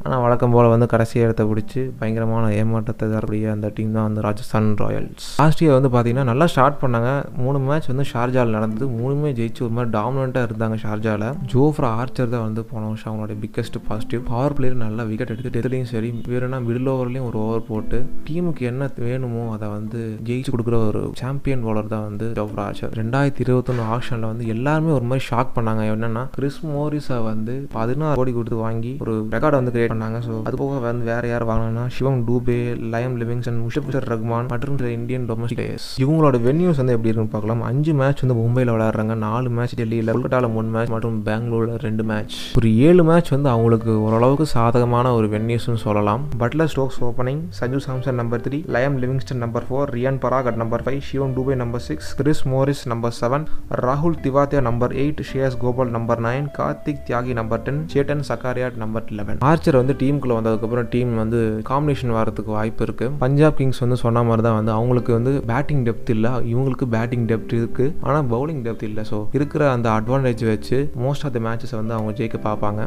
ஆனால் 0.04 0.22
வழக்கம் 0.24 0.54
போல் 0.56 0.70
வந்து 0.74 0.88
கடைசி 0.92 1.16
இடத்த 1.24 1.44
பிடிச்சி 1.50 1.82
பயங்கரமான 2.00 2.44
ஏமாற்றத்தை 2.60 3.06
தரக்கூடிய 3.14 3.46
அந்த 3.54 3.68
டீம் 3.78 3.96
தான் 3.96 4.06
வந்து 4.08 4.22
ராஜஸ்தான் 4.26 4.68
ராயல்ஸ். 4.82 5.26
லாஸ்ட் 5.42 5.62
இயர் 5.64 5.76
வந்து 5.78 5.90
பார்த்திங்கன்னா 5.94 6.26
நல்லா 6.32 6.46
ஸ்டார்ட் 6.54 6.78
பண்ணாங்க. 6.84 7.10
மூணு 7.44 7.60
மேட்ச் 7.68 7.88
வந்து 7.92 8.06
ஷார்ஜாவில் 8.12 8.56
நடந்தது. 8.58 8.86
மூணுமே 9.00 9.30
ஜெயிச்சு 9.40 9.64
ஒரு 9.68 9.74
மாதிரி 9.78 9.92
டாமினண்ட்டாக 9.98 10.48
இருந்தாங்க 10.50 10.76
ஷார்ஜாவில் 10.84 11.26
ஜோஃப்ரா 11.54 11.90
ஆர்ச்சர் 12.02 12.32
தான் 12.36 12.46
வந்து 12.48 12.64
போன 12.72 12.84
வருஷம் 12.92 13.10
அவங்களுடைய 13.12 13.38
பிக்கஸ்ட் 13.44 13.80
பாசிட்டிவ் 13.88 14.22
பவர் 14.30 14.56
பிளேயர் 14.60 14.78
நல்லா 14.86 15.06
விக்கெட் 15.10 15.34
எடுத்து 15.36 15.54
டெத்துலையும் 15.56 15.90
சரி 15.94 16.12
வேறுனா 16.34 16.60
மிடில் 16.68 16.92
ஓவர்லேயும் 16.94 17.28
ஒரு 17.30 17.40
ஓவர் 17.46 17.66
போட்டு 17.72 18.00
டீமுக்கு 18.30 18.70
என்ன 18.72 18.90
வேணுமோ 19.08 19.44
அதை 19.56 19.70
வந்து 19.78 20.00
ஜெயிச்சு 20.30 20.54
கொடுக்குற 20.56 20.80
ஒரு 20.92 21.04
சாம்பியன் 21.24 21.66
பவுலர் 21.68 21.92
தான் 21.96 22.08
வந்து 22.10 22.30
ஜோஃப்ரா 22.40 22.66
ஆர்ச்சர் 22.68 22.96
ரெண்டாயிரத்தி 23.02 23.44
இருபத்தொன்று 23.48 23.86
ஆக்ஷனில் 23.98 24.30
வந்து 24.32 24.48
எல்லாருமே 24.56 24.94
ஒரு 25.00 25.08
மாதிரி 25.10 25.26
ஷாக் 25.32 25.54
பண்ணாங்க. 25.58 25.84
என்னென்னா 25.96 26.26
கிறிஸ் 26.38 26.62
மோரிஸை 26.76 27.20
வந்து 27.32 27.56
பதினாறு 27.78 28.18
கோடி 28.22 28.34
கொடுத்து 28.40 28.64
வாங்கி 28.66 28.96
ஒரு 29.04 29.16
ரெக்கார்டை 29.36 29.60
வந்து 29.62 29.74
கிரியேட் 29.76 29.87
ட்ரேட் 29.88 29.94
பண்ணாங்க. 29.94 30.18
ஸோ 30.28 30.34
அது 30.48 30.56
போக 30.62 30.80
வந்து 30.86 31.06
வேற 31.12 31.24
யார் 31.32 31.46
வாங்கினா 31.50 31.84
சிவம் 31.96 32.20
டூபே 32.28 32.58
லயம் 32.94 33.16
லிவிங்ஸ்டன் 33.22 33.60
முஷபிஷர் 33.66 34.08
ரஹ்மான் 34.14 34.50
மற்றும் 34.54 34.78
சில 34.80 34.90
இந்தியன் 34.98 35.26
டொமஸ்டிக் 35.30 35.60
பிளேயர்ஸ் 35.60 35.88
இவங்களோட 36.04 36.38
வென்யூஸ் 36.48 36.80
வந்து 36.82 36.96
எப்படி 36.96 37.10
இருக்குன்னு 37.12 37.34
பார்க்கலாம். 37.36 37.62
அஞ்சு 37.70 37.94
மேட்ச் 38.00 38.24
வந்து 38.24 38.38
மும்பையில் 38.42 38.74
விளையாடுறாங்க. 38.76 39.16
நாலு 39.28 39.50
மேட்ச் 39.58 39.76
டெல்லியில் 39.82 40.12
கொல்கட்டாவில் 40.14 40.54
மூணு 40.56 40.70
மேட்ச் 40.76 40.94
மற்றும் 40.96 41.18
பெங்களூரில் 41.30 41.80
ரெண்டு 41.88 42.06
மேட்ச் 42.12 42.38
ஒரு 42.62 42.72
ஏழு 42.90 43.06
மேட்ச் 43.10 43.34
வந்து 43.36 43.52
அவங்களுக்கு 43.54 43.94
ஓரளவுக்கு 44.08 44.48
சாதகமான 44.56 45.14
ஒரு 45.20 45.30
வென்யூஸ்னு 45.36 45.82
சொல்லலாம். 45.86 46.24
Buttler 46.44 46.72
Stokes 46.74 47.00
opening 47.10 47.42
Sanju 47.60 47.82
Samson 47.88 48.20
number 48.22 48.44
three 48.48 48.60
Layam 48.78 48.98
Livingstone 49.04 49.44
number 49.46 49.68
four 49.70 49.94
Ryan 49.98 50.22
Barack 50.26 50.50
at 50.52 50.62
number 50.64 50.84
five 50.88 51.02
Sivam 51.10 51.36
Dube 51.38 51.58
number 51.64 51.86
six 51.90 52.12
Chris 52.22 52.44
Morris 52.54 52.84
number 52.94 53.16
seven 53.22 53.48
ராகுல் 53.86 54.20
Tewatia 54.26 54.62
number 54.70 54.96
eight 55.04 55.24
ஷேயஸ் 55.32 55.60
Gopal 55.64 55.94
number 55.98 56.24
nine 56.28 56.48
Karthik 56.60 57.04
தியாகி 57.10 57.34
number 57.42 57.64
ten 57.68 57.82
Satan 57.94 58.26
Sakariya 58.30 58.70
number 58.84 59.06
eleven 59.20 59.40
Archer 59.50 59.77
வந்து 59.82 59.96
டீமுக்குள்ளே 60.02 60.36
வந்ததுக்கப்புறம் 60.38 60.88
team 60.94 61.12
வந்து 61.22 61.40
combination 61.70 62.14
வரதுக்கு 62.18 62.52
வாய்ப்பு 62.58 62.84
இருக்குது 62.88 63.14
Punjab 63.24 63.58
Kings 63.60 63.82
வந்து 63.84 63.98
சொன்ன 64.04 64.24
மாதிரி 64.30 64.46
தான் 64.48 64.58
வந்து 64.60 64.74
அவங்களுக்கு 64.78 65.12
வந்து 65.18 65.34
பேட்டிங் 65.52 65.84
டெப்த் 65.88 66.12
இல்லை. 66.16 66.32
இவங்களுக்கு 66.52 66.88
பேட்டிங் 66.96 67.28
டெப்த் 67.32 67.56
இருக்குது 67.62 67.94
ஆனால் 68.08 68.28
பவுலிங் 68.34 68.64
டெப்த் 68.68 68.88
இல்லை. 68.90 69.06
ஸோ 69.12 69.20
இருக்கிற 69.40 69.64
அந்த 69.76 69.90
அட்வான்டேஜ் 70.00 70.44
வச்சு 70.54 70.80
மோஸ்ட் 71.06 71.26
ஆஃப் 71.28 71.36
த 71.38 71.42
மேட்சஸை 71.48 71.78
வந்து 71.82 71.96
அவங்க 71.98 72.14
ஜெயிக்க 72.20 72.40
பார்ப்பாங்க. 72.50 72.82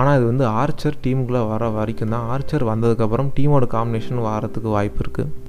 ஆனால் 0.00 0.16
இது 0.18 0.24
வந்து 0.32 0.46
ஆர்ச்சர் 0.60 0.96
டீமுக்குள்ளே 1.04 1.42
வர 1.50 1.68
வரைக்கும் 1.76 2.14
தான் 2.14 2.24
ஆர்ச்சர் 2.34 2.64
வந்ததுக்கப்புறம் 2.72 3.28
டீமோட 3.36 3.66
காம்பினேஷன் 3.76 4.24
வரத்துக்கு 4.30 4.70
வாய்ப்பு 4.76 5.02
இருக்குது 5.04 5.44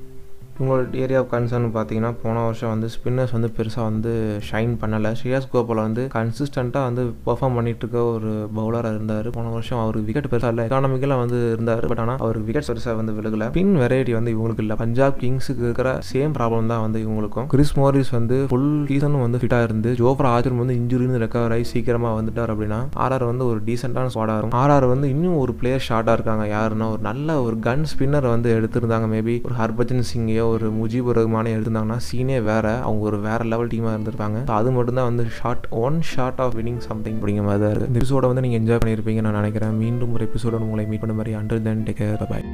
இவங்களோட 0.58 0.84
ஏரியா 1.04 1.20
ஆஃப் 1.24 1.32
கன்சர்ன் 1.34 1.66
பார்த்தீங்கன்னா 1.76 2.12
போன 2.22 2.44
வருஷம் 2.46 2.72
வந்து 2.74 2.88
ஸ்பின்னர்ஸ் 2.94 3.34
வந்து 3.36 3.50
பெருசாக 3.58 3.84
வந்து 3.90 4.12
ஷைன் 4.50 4.74
பண்ணலை. 4.82 5.12
ஸ்ரேயாஸ் 5.20 5.48
கோபால் 5.52 5.82
வந்து 5.86 6.04
கன்சிஸ்டண்ட்டாக 6.16 6.88
வந்து 6.90 7.04
பெர்ஃபார்ம் 7.28 7.58
பண்ணிட்டு 7.58 7.84
இருக்க 7.84 8.00
ஒரு 8.14 8.32
பவுலராக 8.58 8.94
இருந்தார். 8.96 9.28
போன 9.36 9.52
வருஷம் 9.56 9.82
அவருக்கு 9.84 10.08
விக்கெட் 10.08 10.30
பெருசாக 10.32 10.52
இல்லை 10.54 10.64
எக்கானமிக்கலாக 10.68 11.22
வந்து 11.24 11.40
இருந்தார். 11.56 11.84
பட் 11.92 12.02
ஆனால் 12.04 12.20
அவருக்கு 12.24 12.48
விக்கெட் 12.50 12.70
பெருசாக 12.70 12.96
வந்து 13.02 13.16
விலகல 13.18 13.50
பின் 13.58 13.74
வெரைட்டி 13.82 14.16
வந்து 14.18 14.34
இவங்களுக்கு 14.36 14.64
இல்லை. 14.66 14.78
பஞ்சாப் 14.84 15.20
கிங்ஸுக்கு 15.24 15.64
இருக்கிற 15.68 15.92
சேம் 16.12 16.34
ப்ராப்ளம் 16.40 16.72
தான் 16.74 16.84
வந்து 16.86 17.02
இவங்களுக்கும். 17.06 17.48
கிறிஸ் 17.54 17.76
மோரிஸ் 17.82 18.12
வந்து 18.18 18.40
ஃபுல் 18.54 18.68
சீசனும் 18.92 19.24
வந்து 19.26 19.42
ஃபிட்டாக 19.44 19.68
இருந்து 19.70 19.92
ஜோஃப்ரா 20.02 20.32
ஆச்சர் 20.38 20.58
வந்து 20.64 20.78
இன்ஜுரின்னு 20.82 21.22
ரெக்கவர் 21.26 21.56
ஆகி 21.58 21.68
சீக்கிரமாக 21.74 22.16
வந்துட்டார் 22.20 22.54
அப்படின்னா 22.56 22.82
ஆர்ஆர் 23.06 23.28
வந்து 23.32 23.48
ஒரு 23.52 23.62
டீசெண்டான 23.70 24.12
ஸ்குவாடாக 24.16 24.40
இருக்கும். 24.42 24.60
ஆர்ஆர் 24.64 24.88
வந்து 24.94 25.08
இன்னும் 25.16 25.40
ஒரு 25.44 25.56
பிளேயர் 25.62 25.86
ஷார்ட்டாக 25.90 26.18
இருக்காங்க 26.20 26.46
யாருன்னா 26.56 26.90
ஒரு 26.96 27.04
நல்ல 27.10 27.40
ஒரு 27.46 27.58
கன் 27.70 27.88
ஸ்பின்னர் 27.94 28.30
வந்து 28.36 28.50
எடுத்திருந்தாங்க 28.58 29.08
மேபி 29.16 29.38
ஒரு 29.48 29.58
ஹர்பஜன் 29.62 30.06
சிங்கையோ 30.12 30.47
ஒரு 30.56 30.70
முஜிபுர் 30.80 31.18
ரஹ்மானே 31.20 31.54
எடுத்திருந்தாங்கன்னா 31.56 32.00
சீனே 32.08 32.40
வேற. 32.50 32.66
அவங்க 32.88 33.04
ஒரு 33.12 33.20
வேற 33.28 33.40
லெவல் 33.54 33.72
டீமாக 33.74 33.96
இருந்திருப்பாங்க. 33.98 34.40
அது 34.60 34.72
மட்டும் 34.78 35.00
தான் 35.00 35.10
வந்து 35.12 35.26
short 35.40 35.68
one 35.84 36.00
short 36.14 36.42
of 36.46 36.58
winning 36.60 36.82
something 36.90 37.18
அப்படிங்கிற 37.20 37.46
மாதிரி 37.50 37.64
தான் 37.66 37.74
இருக்குது 37.74 37.92
இந்த 37.92 38.02
எபிசோட 38.04 38.32
வந்து 38.32 38.46
நீங்கள் 38.48 38.62
என்ஜாய் 38.62 38.84
பண்ணியிருப்பீங்க 38.84 39.24
நான் 39.28 39.40
நினைக்கிறேன். 39.42 39.78
மீண்டும் 39.84 40.14
ஒரு 40.18 40.30
எபிசோட 40.30 40.66
உங்களை 40.68 40.86
மீட் 40.92 41.04
பண்ண 41.06 41.16
மாதிரி 41.22 41.38
அண்டர் 41.42 41.66
தென் 41.70 41.88
டேக் 41.90 42.06
பாய் 42.34 42.48